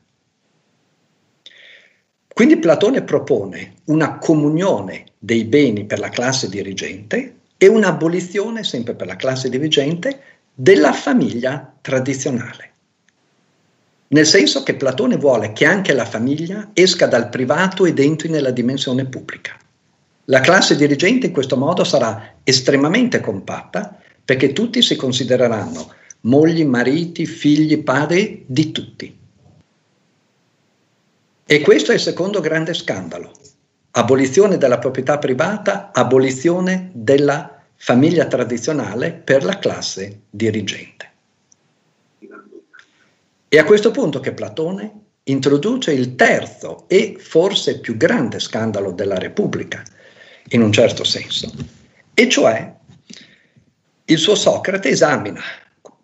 Quindi 2.27 2.57
Platone 2.57 3.03
propone 3.03 3.75
una 3.85 4.17
comunione 4.17 5.05
dei 5.19 5.45
beni 5.45 5.85
per 5.85 5.99
la 5.99 6.09
classe 6.09 6.49
dirigente 6.49 7.41
e 7.57 7.67
un'abolizione, 7.67 8.63
sempre 8.63 8.95
per 8.95 9.07
la 9.07 9.15
classe 9.15 9.49
dirigente, 9.49 10.21
della 10.53 10.93
famiglia 10.93 11.77
tradizionale. 11.79 12.74
Nel 14.07 14.25
senso 14.25 14.63
che 14.63 14.75
Platone 14.75 15.17
vuole 15.17 15.51
che 15.51 15.65
anche 15.65 15.93
la 15.93 16.05
famiglia 16.05 16.69
esca 16.73 17.07
dal 17.07 17.29
privato 17.29 17.85
ed 17.85 17.99
entri 17.99 18.29
nella 18.29 18.51
dimensione 18.51 19.05
pubblica. 19.05 19.57
La 20.25 20.41
classe 20.41 20.75
dirigente 20.75 21.27
in 21.27 21.31
questo 21.31 21.57
modo 21.57 21.83
sarà 21.83 22.35
estremamente 22.43 23.19
compatta 23.19 23.99
perché 24.23 24.53
tutti 24.53 24.81
si 24.81 24.95
considereranno 24.95 25.93
mogli, 26.21 26.65
mariti, 26.65 27.25
figli, 27.25 27.83
padri 27.83 28.43
di 28.47 28.71
tutti. 28.71 29.17
E 31.47 31.59
questo 31.61 31.91
è 31.91 31.95
il 31.95 32.01
secondo 32.01 32.39
grande 32.39 32.73
scandalo. 32.73 33.31
Abolizione 33.91 34.57
della 34.57 34.79
proprietà 34.79 35.19
privata, 35.19 35.91
abolizione 35.93 36.89
della 36.93 37.61
famiglia 37.75 38.25
tradizionale 38.25 39.11
per 39.11 39.43
la 39.43 39.59
classe 39.59 40.21
dirigente. 40.29 41.04
E 43.55 43.57
a 43.57 43.63
questo 43.63 43.89
punto 43.89 44.19
che 44.19 44.33
Platone 44.33 45.03
introduce 45.23 45.93
il 45.93 46.15
terzo 46.15 46.89
e 46.89 47.15
forse 47.17 47.79
più 47.79 47.95
grande 47.95 48.41
scandalo 48.41 48.91
della 48.91 49.17
Repubblica, 49.17 49.81
in 50.49 50.61
un 50.61 50.73
certo 50.73 51.05
senso. 51.05 51.49
E 52.13 52.27
cioè 52.27 52.75
il 54.03 54.17
suo 54.17 54.35
Socrate 54.35 54.89
esamina 54.89 55.39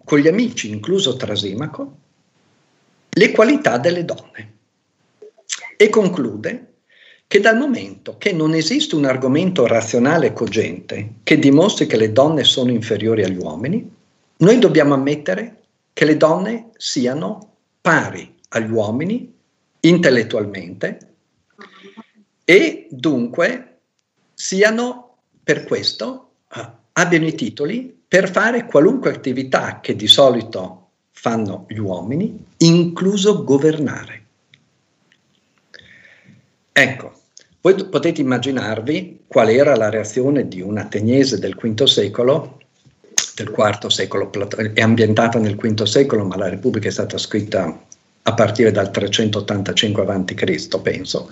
con 0.05 0.19
gli 0.19 0.29
amici, 0.29 0.69
incluso 0.69 1.17
Trasimaco, 1.17 1.97
le 3.09 3.31
qualità 3.31 3.77
delle 3.77 4.05
donne 4.05 4.53
e 5.75 5.89
conclude 5.89 6.75
che 7.27 7.41
dal 7.41 7.57
momento 7.57 8.15
che 8.17 8.31
non 8.31 8.53
esiste 8.53 8.95
un 8.95 9.03
argomento 9.03 9.67
razionale 9.67 10.31
cogente 10.31 11.15
che 11.23 11.37
dimostri 11.37 11.85
che 11.85 11.97
le 11.97 12.13
donne 12.13 12.45
sono 12.45 12.71
inferiori 12.71 13.25
agli 13.25 13.35
uomini, 13.35 13.93
noi 14.37 14.57
dobbiamo 14.57 14.93
ammettere 14.93 15.60
che 15.93 16.05
le 16.05 16.17
donne 16.17 16.69
siano 16.77 17.55
pari 17.81 18.35
agli 18.49 18.71
uomini 18.71 19.33
intellettualmente 19.81 21.11
e 22.43 22.87
dunque 22.89 23.79
siano 24.33 25.17
per 25.43 25.63
questo, 25.65 26.31
uh, 26.55 26.59
abbiano 26.93 27.27
i 27.27 27.35
titoli 27.35 28.03
per 28.07 28.29
fare 28.29 28.65
qualunque 28.65 29.11
attività 29.11 29.79
che 29.79 29.95
di 29.95 30.07
solito 30.07 30.89
fanno 31.11 31.65
gli 31.69 31.77
uomini, 31.77 32.43
incluso 32.57 33.43
governare. 33.43 34.23
Ecco, 36.71 37.13
voi 37.61 37.87
potete 37.87 38.21
immaginarvi 38.21 39.25
qual 39.27 39.49
era 39.49 39.75
la 39.75 39.89
reazione 39.89 40.47
di 40.47 40.61
un 40.61 40.77
ateniese 40.77 41.37
del 41.37 41.55
V 41.55 41.83
secolo, 41.83 42.60
del 43.43 43.53
IV 43.55 43.87
secolo, 43.87 44.29
è 44.73 44.81
ambientata 44.81 45.39
nel 45.39 45.55
V 45.55 45.83
secolo, 45.83 46.23
ma 46.25 46.35
la 46.37 46.49
Repubblica 46.49 46.87
è 46.87 46.91
stata 46.91 47.17
scritta 47.17 47.83
a 48.23 48.33
partire 48.33 48.71
dal 48.71 48.91
385 48.91 50.03
a.C., 50.03 50.81
penso. 50.81 51.31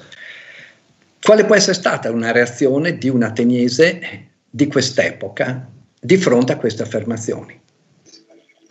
Quale 1.21 1.45
può 1.45 1.55
essere 1.55 1.73
stata 1.73 2.09
una 2.09 2.31
reazione 2.31 2.97
di 2.97 3.09
un 3.09 3.23
ateniese 3.23 4.27
di 4.49 4.67
quest'epoca 4.67 5.69
di 5.99 6.17
fronte 6.17 6.53
a 6.53 6.57
queste 6.57 6.83
affermazioni? 6.83 7.59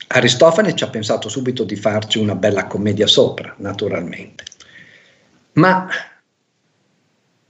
Aristofane 0.08 0.74
ci 0.74 0.84
ha 0.84 0.88
pensato 0.88 1.28
subito 1.28 1.64
di 1.64 1.76
farci 1.76 2.18
una 2.18 2.34
bella 2.34 2.66
commedia 2.66 3.06
sopra, 3.06 3.54
naturalmente. 3.58 4.44
Ma 5.52 5.86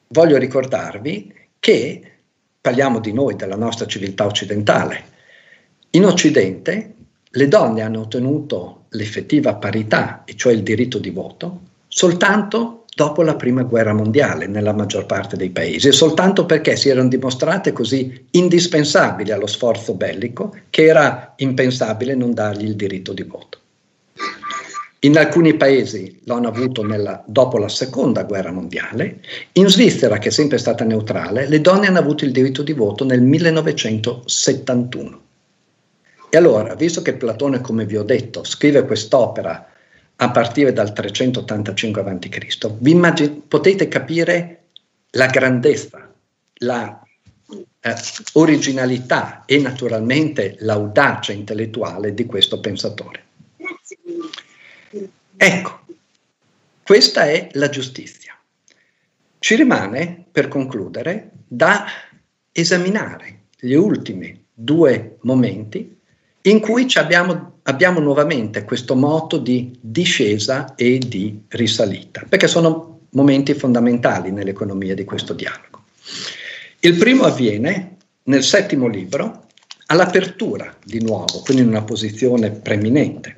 voglio 0.08 0.36
ricordarvi 0.36 1.32
che 1.60 2.12
parliamo 2.60 2.98
di 2.98 3.12
noi, 3.12 3.36
della 3.36 3.56
nostra 3.56 3.86
civiltà 3.86 4.26
occidentale. 4.26 5.16
In 5.92 6.04
Occidente 6.04 6.94
le 7.30 7.48
donne 7.48 7.80
hanno 7.80 8.00
ottenuto 8.00 8.84
l'effettiva 8.90 9.54
parità, 9.54 10.22
e 10.26 10.36
cioè 10.36 10.52
il 10.52 10.62
diritto 10.62 10.98
di 10.98 11.08
voto, 11.08 11.60
soltanto 11.88 12.84
dopo 12.94 13.22
la 13.22 13.36
prima 13.36 13.62
guerra 13.62 13.94
mondiale 13.94 14.46
nella 14.46 14.74
maggior 14.74 15.06
parte 15.06 15.36
dei 15.36 15.48
paesi, 15.48 15.88
e 15.88 15.92
soltanto 15.92 16.44
perché 16.44 16.76
si 16.76 16.90
erano 16.90 17.08
dimostrate 17.08 17.72
così 17.72 18.26
indispensabili 18.32 19.30
allo 19.30 19.46
sforzo 19.46 19.94
bellico 19.94 20.54
che 20.68 20.84
era 20.84 21.32
impensabile 21.36 22.14
non 22.14 22.34
dargli 22.34 22.64
il 22.64 22.76
diritto 22.76 23.14
di 23.14 23.22
voto. 23.22 23.58
In 25.00 25.16
alcuni 25.16 25.54
paesi 25.54 26.20
lo 26.24 26.34
hanno 26.34 26.48
avuto 26.48 26.84
nella, 26.84 27.22
dopo 27.24 27.56
la 27.56 27.68
seconda 27.68 28.24
guerra 28.24 28.50
mondiale, 28.50 29.20
in 29.52 29.68
Svizzera, 29.68 30.18
che 30.18 30.28
è 30.28 30.32
sempre 30.32 30.58
stata 30.58 30.84
neutrale, 30.84 31.48
le 31.48 31.60
donne 31.62 31.86
hanno 31.86 32.00
avuto 32.00 32.26
il 32.26 32.32
diritto 32.32 32.62
di 32.62 32.72
voto 32.72 33.04
nel 33.04 33.22
1971. 33.22 35.20
E 36.30 36.36
allora, 36.36 36.74
visto 36.74 37.00
che 37.00 37.14
Platone, 37.14 37.60
come 37.60 37.86
vi 37.86 37.96
ho 37.96 38.02
detto, 38.02 38.44
scrive 38.44 38.84
quest'opera 38.84 39.70
a 40.16 40.30
partire 40.30 40.72
dal 40.72 40.92
385 40.92 42.02
a.C., 42.02 43.30
potete 43.48 43.88
capire 43.88 44.64
la 45.10 45.26
grandezza, 45.26 46.12
la 46.54 47.02
eh, 47.80 47.94
originalità 48.34 49.44
e 49.46 49.58
naturalmente 49.58 50.56
l'audacia 50.58 51.32
intellettuale 51.32 52.12
di 52.12 52.26
questo 52.26 52.60
pensatore. 52.60 53.24
Ecco, 55.36 55.80
questa 56.82 57.24
è 57.24 57.48
la 57.52 57.68
giustizia. 57.68 58.36
Ci 59.38 59.54
rimane, 59.54 60.26
per 60.30 60.48
concludere, 60.48 61.30
da 61.46 61.86
esaminare 62.52 63.44
gli 63.58 63.74
ultimi 63.74 64.44
due 64.52 65.16
momenti 65.22 65.97
in 66.42 66.60
cui 66.60 66.86
abbiamo, 66.94 67.58
abbiamo 67.62 68.00
nuovamente 68.00 68.64
questo 68.64 68.94
moto 68.94 69.38
di 69.38 69.76
discesa 69.80 70.74
e 70.74 70.98
di 70.98 71.42
risalita, 71.48 72.24
perché 72.28 72.46
sono 72.46 73.00
momenti 73.10 73.54
fondamentali 73.54 74.30
nell'economia 74.30 74.94
di 74.94 75.04
questo 75.04 75.32
dialogo. 75.32 75.84
Il 76.80 76.96
primo 76.96 77.24
avviene 77.24 77.96
nel 78.24 78.44
settimo 78.44 78.86
libro, 78.86 79.46
all'apertura 79.86 80.76
di 80.84 81.00
nuovo, 81.00 81.40
quindi 81.40 81.62
in 81.62 81.68
una 81.68 81.82
posizione 81.82 82.50
preeminente, 82.50 83.36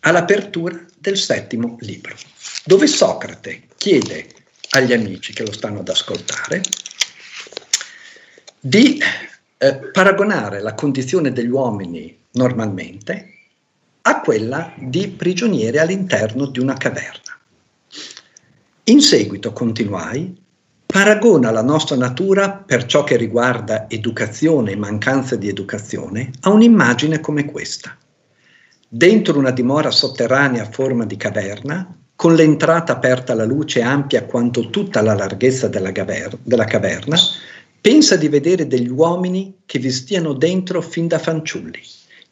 all'apertura 0.00 0.84
del 0.98 1.16
settimo 1.16 1.76
libro, 1.80 2.14
dove 2.64 2.86
Socrate 2.86 3.62
chiede 3.76 4.26
agli 4.70 4.92
amici 4.92 5.32
che 5.32 5.44
lo 5.44 5.52
stanno 5.52 5.80
ad 5.80 5.88
ascoltare 5.88 6.62
di 8.58 8.98
eh, 9.64 9.76
paragonare 9.92 10.60
la 10.60 10.74
condizione 10.74 11.32
degli 11.32 11.48
uomini 11.48 12.14
normalmente 12.32 13.30
a 14.02 14.20
quella 14.20 14.74
di 14.76 15.08
prigionieri 15.08 15.78
all'interno 15.78 16.46
di 16.46 16.60
una 16.60 16.74
caverna. 16.74 17.38
In 18.84 19.00
seguito, 19.00 19.54
continuai, 19.54 20.38
paragona 20.84 21.50
la 21.50 21.62
nostra 21.62 21.96
natura 21.96 22.50
per 22.50 22.84
ciò 22.84 23.04
che 23.04 23.16
riguarda 23.16 23.88
educazione 23.88 24.72
e 24.72 24.76
mancanza 24.76 25.36
di 25.36 25.48
educazione 25.48 26.30
a 26.42 26.50
un'immagine 26.50 27.20
come 27.20 27.46
questa. 27.46 27.96
Dentro 28.86 29.38
una 29.38 29.50
dimora 29.50 29.90
sotterranea 29.90 30.64
a 30.64 30.70
forma 30.70 31.06
di 31.06 31.16
caverna, 31.16 31.96
con 32.14 32.34
l'entrata 32.34 32.92
aperta 32.92 33.32
alla 33.32 33.44
luce 33.44 33.80
ampia 33.80 34.24
quanto 34.24 34.68
tutta 34.68 35.00
la 35.00 35.14
larghezza 35.14 35.68
della, 35.68 35.90
caverna, 35.90 37.16
pensa 37.84 38.16
di 38.16 38.28
vedere 38.28 38.66
degli 38.66 38.88
uomini 38.88 39.58
che 39.66 39.78
vi 39.78 39.90
stiano 39.90 40.32
dentro 40.32 40.80
fin 40.80 41.06
da 41.06 41.18
fanciulli 41.18 41.82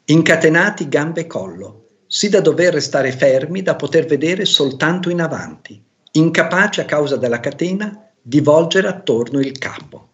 incatenati 0.05 0.89
gambe 0.89 1.21
e 1.21 1.27
collo, 1.27 1.89
sì 2.07 2.27
da 2.27 2.41
dover 2.41 2.73
restare 2.73 3.11
fermi, 3.11 3.61
da 3.61 3.75
poter 3.75 4.07
vedere 4.07 4.45
soltanto 4.45 5.11
in 5.11 5.21
avanti, 5.21 5.79
incapaci 6.13 6.79
a 6.79 6.85
causa 6.85 7.17
della 7.17 7.39
catena 7.39 8.09
di 8.19 8.39
volgere 8.39 8.87
attorno 8.87 9.39
il 9.41 9.55
capo. 9.59 10.09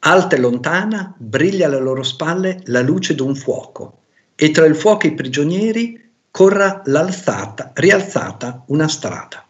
Alta 0.00 0.34
e 0.34 0.40
lontana 0.40 1.14
briglia 1.16 1.66
alle 1.66 1.78
loro 1.78 2.02
spalle 2.02 2.62
la 2.64 2.80
luce 2.80 3.14
d'un 3.14 3.36
fuoco, 3.36 4.00
e 4.34 4.50
tra 4.50 4.66
il 4.66 4.74
fuoco 4.74 5.06
e 5.06 5.10
i 5.10 5.14
prigionieri 5.14 6.10
corra 6.32 6.82
l'alzata, 6.86 7.70
rialzata 7.76 8.64
una 8.66 8.88
strada. 8.88 9.46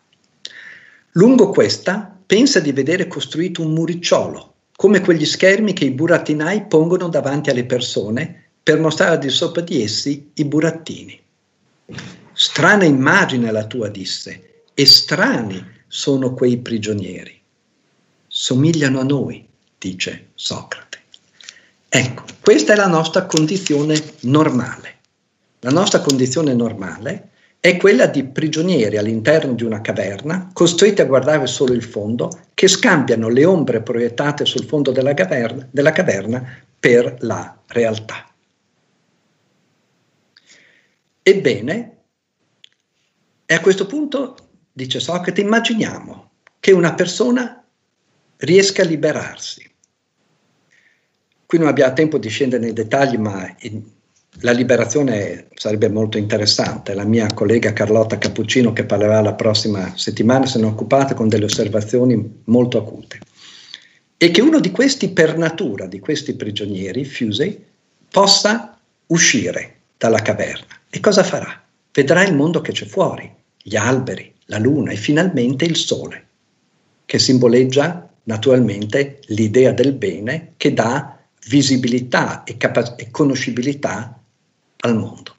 Lungo 1.13 1.49
questa 1.49 2.15
pensa 2.27 2.61
di 2.61 2.73
vedere 2.73 3.07
costruito 3.07 3.63
un 3.63 3.73
muricciolo, 3.73 4.51
come 4.77 5.01
quegli 5.01 5.25
schermi 5.25 5.73
che 5.73 5.87
i 5.87 5.91
burattinai 5.91 6.67
pongono 6.67 7.09
davanti 7.09 7.51
alle 7.51 7.65
persone 7.65 8.51
per 8.63 8.79
mostrare 8.79 9.19
di 9.19 9.31
sopra 9.31 9.63
di 9.63 9.83
essi 9.83 10.31
i 10.35 10.45
burattini. 10.45 11.19
Strana 12.33 12.85
immagine 12.85 13.51
la 13.51 13.65
tua, 13.65 13.89
disse, 13.89 14.65
e 14.75 14.85
strani 14.85 15.65
sono 15.89 16.35
quei 16.35 16.59
prigionieri. 16.59 17.41
Somigliano 18.27 19.01
a 19.01 19.05
noi, 19.05 19.47
dice 19.79 20.29
Socrate. 20.35 21.01
Ecco, 21.89 22.25
questa 22.43 22.75
è 22.75 22.77
la 22.77 22.89
nostra 22.89 23.25
condizione 23.25 23.99
normale. 24.21 24.95
La 25.61 25.71
nostra 25.71 26.01
condizione 26.01 26.53
normale 26.53 27.31
è 27.67 27.77
quella 27.77 28.07
di 28.07 28.23
prigionieri 28.23 28.97
all'interno 28.97 29.53
di 29.53 29.65
una 29.65 29.81
caverna, 29.81 30.51
costretti 30.53 31.01
a 31.01 31.05
guardare 31.05 31.49
solo 31.49 31.73
il 31.73 31.83
fondo, 31.83 32.31
che 32.55 32.69
scambiano 32.69 33.29
le 33.29 33.45
ombre 33.45 33.83
proiettate 33.83 34.45
sul 34.45 34.67
fondo 34.67 34.93
della 34.93 35.15
caverna, 35.15 35.67
della 35.69 35.91
caverna 35.91 36.63
per 36.79 37.17
la 37.21 37.61
realtà. 37.67 38.33
Ebbene, 41.23 41.97
e 43.45 43.55
a 43.55 43.61
questo 43.61 43.87
punto, 43.87 44.37
dice 44.71 45.01
Socrate, 45.01 45.41
immaginiamo 45.41 46.31
che 46.61 46.71
una 46.71 46.95
persona 46.95 47.65
riesca 48.37 48.83
a 48.83 48.87
liberarsi. 48.87 49.69
Qui 51.45 51.59
non 51.59 51.67
abbiamo 51.67 51.95
tempo 51.95 52.19
di 52.19 52.29
scendere 52.29 52.63
nei 52.63 52.73
dettagli, 52.73 53.17
ma 53.17 53.53
in, 53.63 53.83
la 54.41 54.53
liberazione 54.53 55.49
sarebbe 55.55 55.89
molto 55.89 56.19
interessante. 56.19 56.95
La 56.95 57.05
mia 57.05 57.27
collega 57.33 57.73
Carlotta 57.73 58.19
Cappuccino, 58.19 58.73
che 58.73 58.85
parlerà 58.85 59.21
la 59.21 59.35
prossima 59.35 59.97
settimana, 59.97 60.47
se 60.47 60.59
ne 60.59 60.67
è 60.67 60.69
occupata 60.69 61.15
con 61.15 61.29
delle 61.29 61.47
osservazioni 61.47 62.43
molto 62.45 62.79
acute. 62.79 63.19
E 64.19 64.31
che 64.31 64.41
uno 64.41 64.61
di 64.61 64.71
questi, 64.71 65.11
per 65.11 65.37
natura, 65.37 65.87
di 65.87 66.01
questi 66.01 66.35
prigionieri, 66.35 67.05
Fusey, 67.05 67.65
possa 68.11 68.79
uscire 69.07 69.75
dalla 69.97 70.21
caverna. 70.21 70.81
E 70.91 71.01
cosa 71.01 71.23
farà? 71.23 71.63
Vedrà 71.93 72.23
il 72.23 72.35
mondo 72.35 72.61
che 72.61 72.73
c'è 72.73 72.87
fuori, 72.87 73.31
gli 73.63 73.77
alberi, 73.77 74.33
la 74.47 74.59
luna 74.59 74.93
e 74.93 74.97
finalmente 74.97 75.65
il 75.65 75.77
sole, 75.77 76.27
che 77.05 77.19
simboleggia 77.19 78.09
naturalmente 78.25 79.21
l'idea 79.27 79.73
del 79.73 79.93
bene 79.93 80.53
che 80.57 80.73
dà 80.73 81.19
visibilità 81.49 82.45
e, 82.45 82.57
capa- 82.57 82.97
e 82.97 83.11
conoscibilità 83.11 84.21
al 84.87 84.97
mondo. 84.97 85.35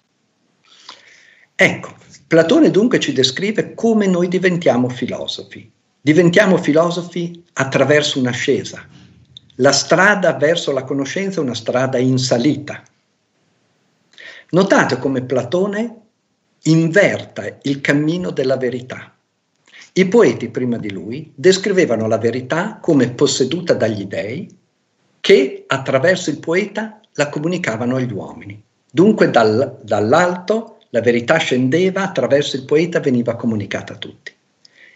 Ecco, 1.55 1.95
Platone 2.27 2.69
dunque 2.69 2.99
ci 2.99 3.13
descrive 3.13 3.73
come 3.73 4.05
noi 4.05 4.27
diventiamo 4.27 4.89
filosofi. 4.89 5.69
Diventiamo 5.99 6.57
filosofi 6.57 7.43
attraverso 7.53 8.19
un'ascesa. 8.19 8.85
La 9.55 9.71
strada 9.71 10.33
verso 10.33 10.71
la 10.71 10.83
conoscenza 10.83 11.39
è 11.39 11.43
una 11.43 11.55
strada 11.55 11.97
in 11.97 12.19
salita, 12.19 12.83
Notate 14.49 14.97
come 14.97 15.23
Platone 15.23 15.95
inverta 16.63 17.57
il 17.63 17.81
cammino 17.81 18.31
della 18.31 18.55
verità. 18.55 19.13
I 19.91 20.07
poeti 20.07 20.47
prima 20.47 20.77
di 20.77 20.89
lui 20.89 21.33
descrivevano 21.35 22.07
la 22.07 22.17
verità 22.17 22.77
come 22.81 23.09
posseduta 23.09 23.73
dagli 23.73 24.05
dei 24.05 24.47
che 25.19 25.65
attraverso 25.67 26.29
il 26.29 26.39
poeta 26.39 27.01
la 27.15 27.27
comunicavano 27.27 27.97
agli 27.97 28.13
uomini. 28.13 28.63
Dunque 28.97 29.29
dal, 29.29 29.77
dall'alto 29.83 30.79
la 30.89 31.01
verità 31.01 31.37
scendeva, 31.37 32.01
attraverso 32.01 32.55
il 32.55 32.65
poeta 32.65 32.99
veniva 32.99 33.35
comunicata 33.35 33.93
a 33.93 33.97
tutti. 33.97 34.33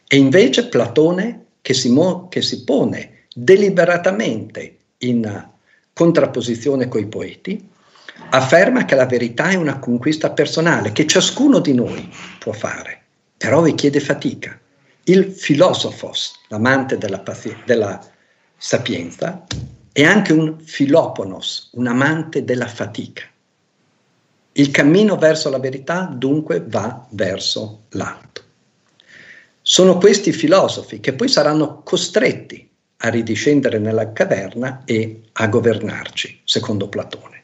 E 0.07 0.17
invece 0.17 0.69
Platone 0.69 1.45
che 1.61 1.75
si, 1.75 1.91
mo- 1.91 2.27
che 2.27 2.41
si 2.41 2.63
pone 2.63 3.25
deliberatamente 3.31 4.77
in 4.99 5.49
contrapposizione 5.93 6.87
coi 6.87 7.05
poeti, 7.05 7.63
afferma 8.31 8.85
che 8.85 8.95
la 8.95 9.05
verità 9.05 9.49
è 9.49 9.55
una 9.55 9.77
conquista 9.77 10.31
personale 10.31 10.93
che 10.93 11.05
ciascuno 11.05 11.59
di 11.59 11.75
noi 11.75 12.11
può 12.39 12.53
fare, 12.53 13.03
però 13.37 13.63
richiede 13.63 13.99
fatica. 13.99 14.59
Il 15.03 15.25
filosofos, 15.25 16.39
l'amante 16.47 16.97
della, 16.97 17.19
pazi- 17.19 17.55
della 17.65 18.03
sapienza, 18.57 19.45
è 19.91 20.03
anche 20.03 20.33
un 20.33 20.57
filoponos, 20.59 21.69
un 21.73 21.85
amante 21.85 22.43
della 22.43 22.67
fatica. 22.67 23.30
Il 24.53 24.71
cammino 24.71 25.15
verso 25.17 25.49
la 25.49 25.59
verità 25.59 26.09
dunque 26.13 26.63
va 26.67 27.05
verso 27.11 27.83
l'alto. 27.89 28.43
Sono 29.61 29.97
questi 29.97 30.33
filosofi 30.33 30.99
che 30.99 31.13
poi 31.13 31.29
saranno 31.29 31.81
costretti 31.83 32.69
a 32.97 33.09
ridiscendere 33.09 33.79
nella 33.79 34.11
caverna 34.11 34.81
e 34.85 35.21
a 35.31 35.47
governarci, 35.47 36.41
secondo 36.43 36.89
Platone. 36.89 37.43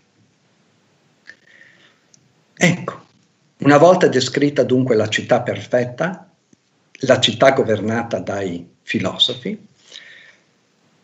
Ecco, 2.55 3.05
una 3.59 3.77
volta 3.77 4.07
descritta 4.07 4.63
dunque 4.63 4.95
la 4.95 5.07
città 5.07 5.41
perfetta, 5.41 6.29
la 7.01 7.19
città 7.19 7.51
governata 7.51 8.19
dai 8.19 8.67
filosofi, 8.81 9.67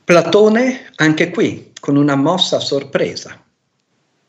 Platone 0.03 0.91
anche 0.95 1.29
qui 1.29 1.71
con 1.79 1.95
una 1.95 2.15
mossa 2.15 2.59
sorpresa, 2.59 3.42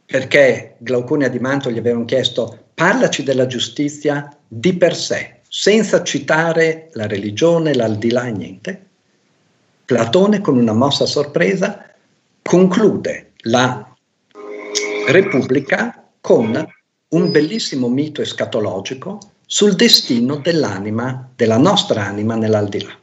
perché 0.07 0.76
Glaucone 0.78 1.24
e 1.24 1.28
Adimanto 1.28 1.70
gli 1.70 1.78
avevano 1.78 2.05
chiesto 2.05 2.66
parlaci 2.74 3.22
della 3.22 3.46
giustizia 3.46 4.36
di 4.46 4.74
per 4.74 4.94
sé, 4.96 5.40
senza 5.48 6.02
citare 6.02 6.90
la 6.92 7.07
religione, 7.07 7.74
l'aldilà 7.74 8.24
niente. 8.24 8.86
Platone 9.84 10.40
con 10.40 10.57
una 10.57 10.72
mossa 10.72 11.07
sorpresa 11.07 11.90
conclude 12.42 13.32
la 13.42 13.94
Repubblica 15.07 16.09
con 16.20 16.66
un 17.09 17.30
bellissimo 17.30 17.88
mito 17.88 18.22
escatologico 18.22 19.18
sul 19.46 19.74
destino 19.74 20.36
dell'anima, 20.36 21.30
della 21.36 21.59
nostra 21.59 22.05
anima 22.05 22.34
nell'aldilà. 22.34 22.98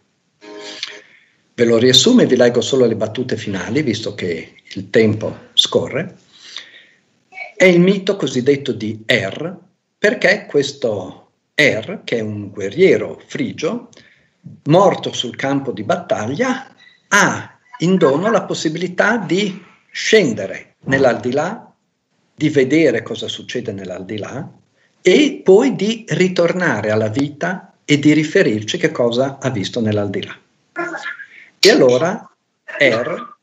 Ve 1.53 1.65
lo 1.65 1.77
riassumo 1.77 2.21
e 2.21 2.25
vi 2.25 2.35
leggo 2.35 2.61
solo 2.61 2.85
le 2.85 2.95
battute 2.95 3.37
finali, 3.37 3.83
visto 3.83 4.15
che 4.15 4.55
il 4.73 4.89
tempo 4.89 5.37
scorre. 5.53 6.17
È 7.61 7.65
il 7.65 7.79
mito 7.79 8.15
cosiddetto 8.15 8.71
di 8.71 9.03
Er, 9.05 9.55
perché 9.95 10.47
questo 10.47 11.29
Er, 11.53 12.01
che 12.03 12.17
è 12.17 12.19
un 12.19 12.49
guerriero 12.49 13.21
frigio, 13.27 13.89
morto 14.63 15.13
sul 15.13 15.35
campo 15.35 15.71
di 15.71 15.83
battaglia, 15.83 16.73
ha 17.09 17.59
in 17.81 17.97
dono 17.97 18.31
la 18.31 18.45
possibilità 18.45 19.17
di 19.17 19.63
scendere 19.91 20.77
nell'aldilà 20.85 21.71
di 22.33 22.49
vedere 22.49 23.03
cosa 23.03 23.27
succede 23.27 23.71
nell'aldilà 23.71 24.51
e 24.99 25.41
poi 25.43 25.75
di 25.75 26.03
ritornare 26.07 26.89
alla 26.89 27.09
vita 27.09 27.75
e 27.85 27.99
di 27.99 28.11
riferirci 28.13 28.79
che 28.79 28.89
cosa 28.89 29.37
ha 29.39 29.51
visto 29.51 29.79
nell'aldilà. 29.81 30.35
E 31.59 31.69
allora 31.69 32.27
Er, 32.79 33.35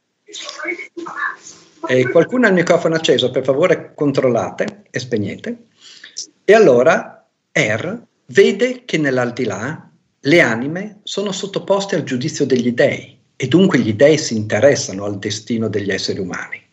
e 1.88 2.08
qualcuno 2.10 2.46
ha 2.46 2.48
il 2.48 2.54
microfono 2.54 2.94
acceso, 2.94 3.30
per 3.30 3.44
favore 3.44 3.92
controllate 3.94 4.82
e 4.90 4.98
spegnete, 4.98 5.56
e 6.44 6.52
allora 6.52 7.26
Er 7.50 8.06
vede 8.26 8.84
che 8.84 8.98
nell'aldilà 8.98 9.90
le 10.20 10.40
anime 10.40 11.00
sono 11.02 11.32
sottoposte 11.32 11.96
al 11.96 12.04
giudizio 12.04 12.44
degli 12.44 12.72
dei 12.72 13.18
e 13.34 13.48
dunque 13.48 13.78
gli 13.78 13.94
dei 13.94 14.18
si 14.18 14.36
interessano 14.36 15.04
al 15.04 15.18
destino 15.18 15.68
degli 15.68 15.90
esseri 15.90 16.20
umani 16.20 16.66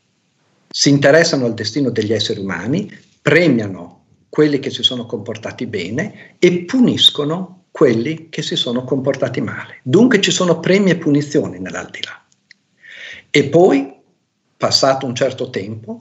si 0.76 0.90
interessano 0.90 1.46
al 1.46 1.54
destino 1.54 1.90
degli 1.90 2.12
esseri 2.12 2.42
umani, 2.42 2.92
premiano 3.22 4.08
quelli 4.28 4.60
che 4.60 4.70
si 4.70 4.84
sono 4.84 5.06
comportati 5.06 5.68
bene 5.68 6.36
e 6.38 6.66
puniscono 6.66 7.68
quelli 7.72 8.28
che 8.28 8.42
si 8.42 8.58
sono 8.58 8.84
comportati 8.84 9.40
male. 9.40 9.80
Dunque 9.84 10.20
ci 10.20 10.32
sono 10.32 10.60
premi 10.60 10.90
e 10.90 10.98
punizioni 10.98 11.60
nell'aldilà. 11.60 12.22
E 13.30 13.46
poi, 13.46 13.95
passato 14.66 15.06
un 15.06 15.14
certo 15.14 15.52
tempo, 15.52 15.96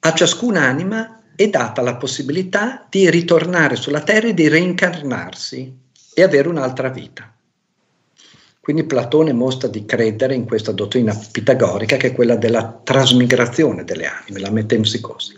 a 0.00 0.12
ciascun'anima 0.12 1.22
è 1.36 1.48
data 1.48 1.82
la 1.82 1.94
possibilità 1.94 2.84
di 2.90 3.08
ritornare 3.08 3.76
sulla 3.76 4.00
terra 4.00 4.26
e 4.26 4.34
di 4.34 4.48
reincarnarsi 4.48 5.78
e 6.12 6.22
avere 6.22 6.48
un'altra 6.48 6.88
vita. 6.88 7.32
Quindi 8.58 8.82
Platone 8.82 9.32
mostra 9.32 9.68
di 9.68 9.84
credere 9.84 10.34
in 10.34 10.46
questa 10.46 10.72
dottrina 10.72 11.16
pitagorica 11.30 11.96
che 11.96 12.08
è 12.08 12.12
quella 12.12 12.34
della 12.34 12.80
trasmigrazione 12.82 13.84
delle 13.84 14.06
anime, 14.06 14.40
la 14.40 14.50
metempsicosi. 14.50 15.34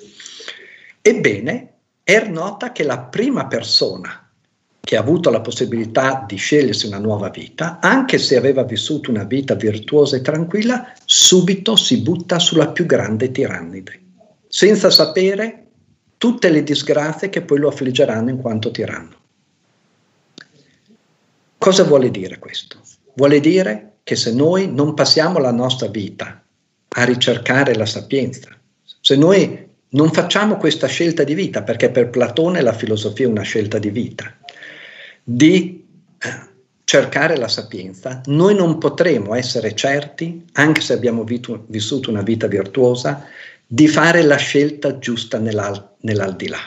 Ebbene, 1.03 1.75
Er 2.03 2.31
nota 2.31 2.73
che 2.73 2.85
la 2.85 3.01
prima 3.01 3.47
persona 3.47 4.28
che 4.89 4.97
ha 4.97 5.01
avuto 5.01 5.29
la 5.29 5.43
possibilità 5.43 6.25
di 6.27 6.37
scegliersi 6.37 6.87
una 6.87 6.97
nuova 6.97 7.29
vita, 7.29 7.79
anche 7.79 8.17
se 8.17 8.39
aveva 8.39 8.63
vissuto 8.63 9.11
una 9.11 9.25
vita 9.25 9.55
virtuosa 9.55 10.17
e 10.17 10.23
tranquilla, 10.23 10.95
subito 11.05 11.77
si 11.77 12.01
butta 12.01 12.39
sulla 12.39 12.69
più 12.69 12.87
grande 12.87 13.31
tirannide, 13.31 14.01
senza 14.49 14.89
sapere 14.89 15.67
tutte 16.17 16.49
le 16.49 16.63
disgrazie 16.63 17.29
che 17.29 17.43
poi 17.43 17.59
lo 17.59 17.69
affliggeranno 17.69 18.31
in 18.31 18.39
quanto 18.39 18.71
tiranno. 18.71 19.15
Cosa 21.59 21.85
vuole 21.85 22.11
dire 22.11 22.39
questo? 22.39 22.81
Vuole 23.13 23.41
dire 23.41 23.97
che 24.03 24.17
se 24.17 24.33
noi 24.33 24.73
non 24.73 24.95
passiamo 24.95 25.39
la 25.39 25.53
nostra 25.53 25.89
vita 25.89 26.43
a 26.89 27.05
ricercare 27.05 27.75
la 27.75 27.85
sapienza, 27.85 28.59
se 29.03 29.17
noi 29.17 29.67
non 29.91 30.11
facciamo 30.13 30.57
questa 30.57 30.87
scelta 30.87 31.25
di 31.25 31.35
vita, 31.35 31.63
perché 31.63 31.91
per 31.91 32.09
Platone 32.09 32.63
la 32.63 32.73
filosofia 32.73 33.27
è 33.27 33.31
una 33.31 33.43
scelta 33.43 33.79
di 33.79 33.91
vita, 33.91 34.35
di 35.31 35.87
eh, 36.19 36.29
cercare 36.85 37.37
la 37.37 37.49
sapienza, 37.49 38.23
noi 38.27 38.55
non 38.55 38.79
potremo 38.79 39.35
essere 39.35 39.75
certi, 39.75 40.47
anche 40.53 40.81
se 40.81 40.95
abbiamo 40.95 41.23
vito, 41.23 41.67
vissuto 41.67 42.09
una 42.09 42.23
vita 42.23 42.47
virtuosa, 42.47 43.27
di 43.67 43.89
fare 43.89 44.23
la 44.23 44.37
scelta 44.37 44.99
giusta 44.99 45.37
nell'al, 45.37 45.97
nell'aldilà. 46.01 46.59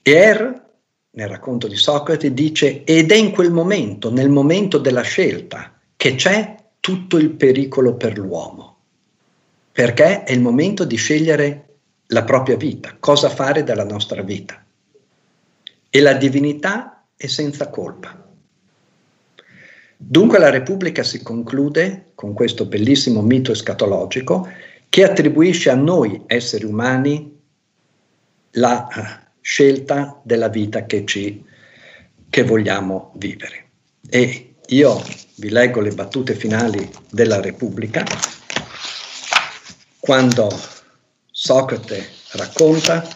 Er 0.00 0.64
nel 1.10 1.28
racconto 1.28 1.68
di 1.68 1.76
Socrate, 1.76 2.32
dice 2.32 2.82
ed 2.84 3.10
è 3.10 3.16
in 3.16 3.30
quel 3.30 3.50
momento, 3.50 4.10
nel 4.10 4.30
momento 4.30 4.78
della 4.78 5.02
scelta, 5.02 5.78
che 5.96 6.14
c'è 6.14 6.54
tutto 6.80 7.18
il 7.18 7.32
pericolo 7.32 7.94
per 7.96 8.16
l'uomo, 8.16 8.78
perché 9.70 10.24
è 10.24 10.32
il 10.32 10.40
momento 10.40 10.84
di 10.84 10.96
scegliere 10.96 11.64
la 12.06 12.24
propria 12.24 12.56
vita, 12.56 12.96
cosa 12.98 13.28
fare 13.28 13.64
della 13.64 13.84
nostra 13.84 14.22
vita. 14.22 14.65
E 15.88 16.00
la 16.00 16.14
divinità 16.14 17.06
è 17.16 17.26
senza 17.26 17.70
colpa. 17.70 18.24
Dunque 19.96 20.38
la 20.38 20.50
Repubblica 20.50 21.02
si 21.02 21.22
conclude 21.22 22.12
con 22.14 22.34
questo 22.34 22.66
bellissimo 22.66 23.22
mito 23.22 23.52
escatologico 23.52 24.48
che 24.88 25.04
attribuisce 25.04 25.70
a 25.70 25.74
noi 25.74 26.22
esseri 26.26 26.64
umani 26.64 27.34
la 28.52 29.26
scelta 29.40 30.20
della 30.22 30.48
vita 30.48 30.84
che, 30.84 31.04
ci, 31.06 31.44
che 32.28 32.42
vogliamo 32.42 33.12
vivere. 33.16 33.68
E 34.08 34.56
io 34.66 35.02
vi 35.36 35.48
leggo 35.50 35.80
le 35.80 35.92
battute 35.92 36.34
finali 36.34 36.90
della 37.10 37.40
Repubblica, 37.40 38.04
quando 39.98 40.48
Socrate 41.30 42.08
racconta, 42.32 43.06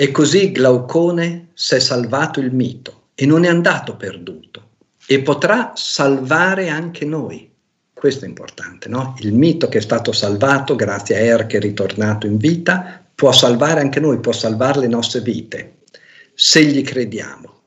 e 0.00 0.12
così 0.12 0.52
Glaucone 0.52 1.48
si 1.54 1.74
è 1.74 1.80
salvato 1.80 2.38
il 2.38 2.54
mito 2.54 3.08
e 3.16 3.26
non 3.26 3.42
è 3.42 3.48
andato 3.48 3.96
perduto 3.96 4.68
e 5.04 5.22
potrà 5.22 5.72
salvare 5.74 6.68
anche 6.68 7.04
noi. 7.04 7.50
Questo 7.92 8.24
è 8.24 8.28
importante, 8.28 8.88
no? 8.88 9.16
Il 9.18 9.32
mito 9.32 9.68
che 9.68 9.78
è 9.78 9.80
stato 9.80 10.12
salvato 10.12 10.76
grazie 10.76 11.16
a 11.16 11.18
Er 11.18 11.46
che 11.46 11.56
è 11.56 11.60
ritornato 11.60 12.28
in 12.28 12.36
vita 12.36 13.04
può 13.12 13.32
salvare 13.32 13.80
anche 13.80 13.98
noi, 13.98 14.20
può 14.20 14.30
salvare 14.30 14.78
le 14.78 14.86
nostre 14.86 15.20
vite, 15.20 15.78
se 16.32 16.64
gli 16.64 16.82
crediamo. 16.82 17.62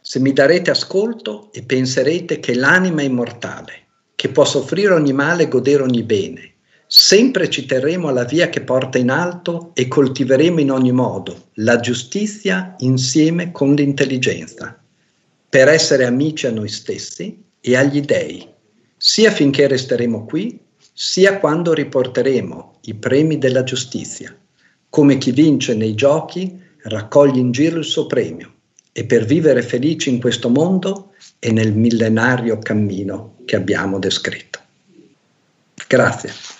Se 0.00 0.18
mi 0.20 0.32
darete 0.32 0.70
ascolto 0.70 1.52
e 1.52 1.64
penserete 1.64 2.40
che 2.40 2.54
l'anima 2.54 3.02
è 3.02 3.04
immortale, 3.04 3.88
che 4.14 4.30
può 4.30 4.46
soffrire 4.46 4.94
ogni 4.94 5.12
male 5.12 5.42
e 5.42 5.48
godere 5.48 5.82
ogni 5.82 6.02
bene, 6.02 6.54
sempre 6.90 7.50
ci 7.50 7.66
terremo 7.66 8.08
alla 8.08 8.24
via 8.24 8.48
che 8.48 8.62
porta 8.62 8.96
in 8.96 9.10
alto 9.10 9.72
e 9.74 9.88
coltiveremo 9.88 10.58
in 10.58 10.70
ogni 10.70 10.90
modo 10.90 11.50
la 11.54 11.78
giustizia 11.80 12.74
insieme 12.78 13.52
con 13.52 13.74
l'intelligenza, 13.74 14.82
per 15.50 15.68
essere 15.68 16.06
amici 16.06 16.46
a 16.46 16.50
noi 16.50 16.68
stessi 16.68 17.44
e 17.60 17.76
agli 17.76 18.00
dèi, 18.00 18.48
sia 18.96 19.30
finché 19.30 19.66
resteremo 19.68 20.24
qui, 20.24 20.58
sia 20.94 21.38
quando 21.38 21.74
riporteremo 21.74 22.78
i 22.82 22.94
premi 22.94 23.36
della 23.36 23.64
giustizia. 23.64 24.34
Come 24.88 25.18
chi 25.18 25.30
vince 25.32 25.74
nei 25.74 25.94
giochi 25.94 26.58
raccoglie 26.84 27.38
in 27.38 27.52
giro 27.52 27.78
il 27.78 27.84
suo 27.84 28.06
premio 28.06 28.54
e 28.92 29.04
per 29.04 29.26
vivere 29.26 29.60
felici 29.60 30.08
in 30.08 30.20
questo 30.20 30.48
mondo 30.48 31.12
e 31.38 31.52
nel 31.52 31.74
millenario 31.74 32.58
cammino 32.58 33.36
che 33.44 33.56
abbiamo 33.56 33.98
descritto. 33.98 34.58
Grazie. 35.86 36.57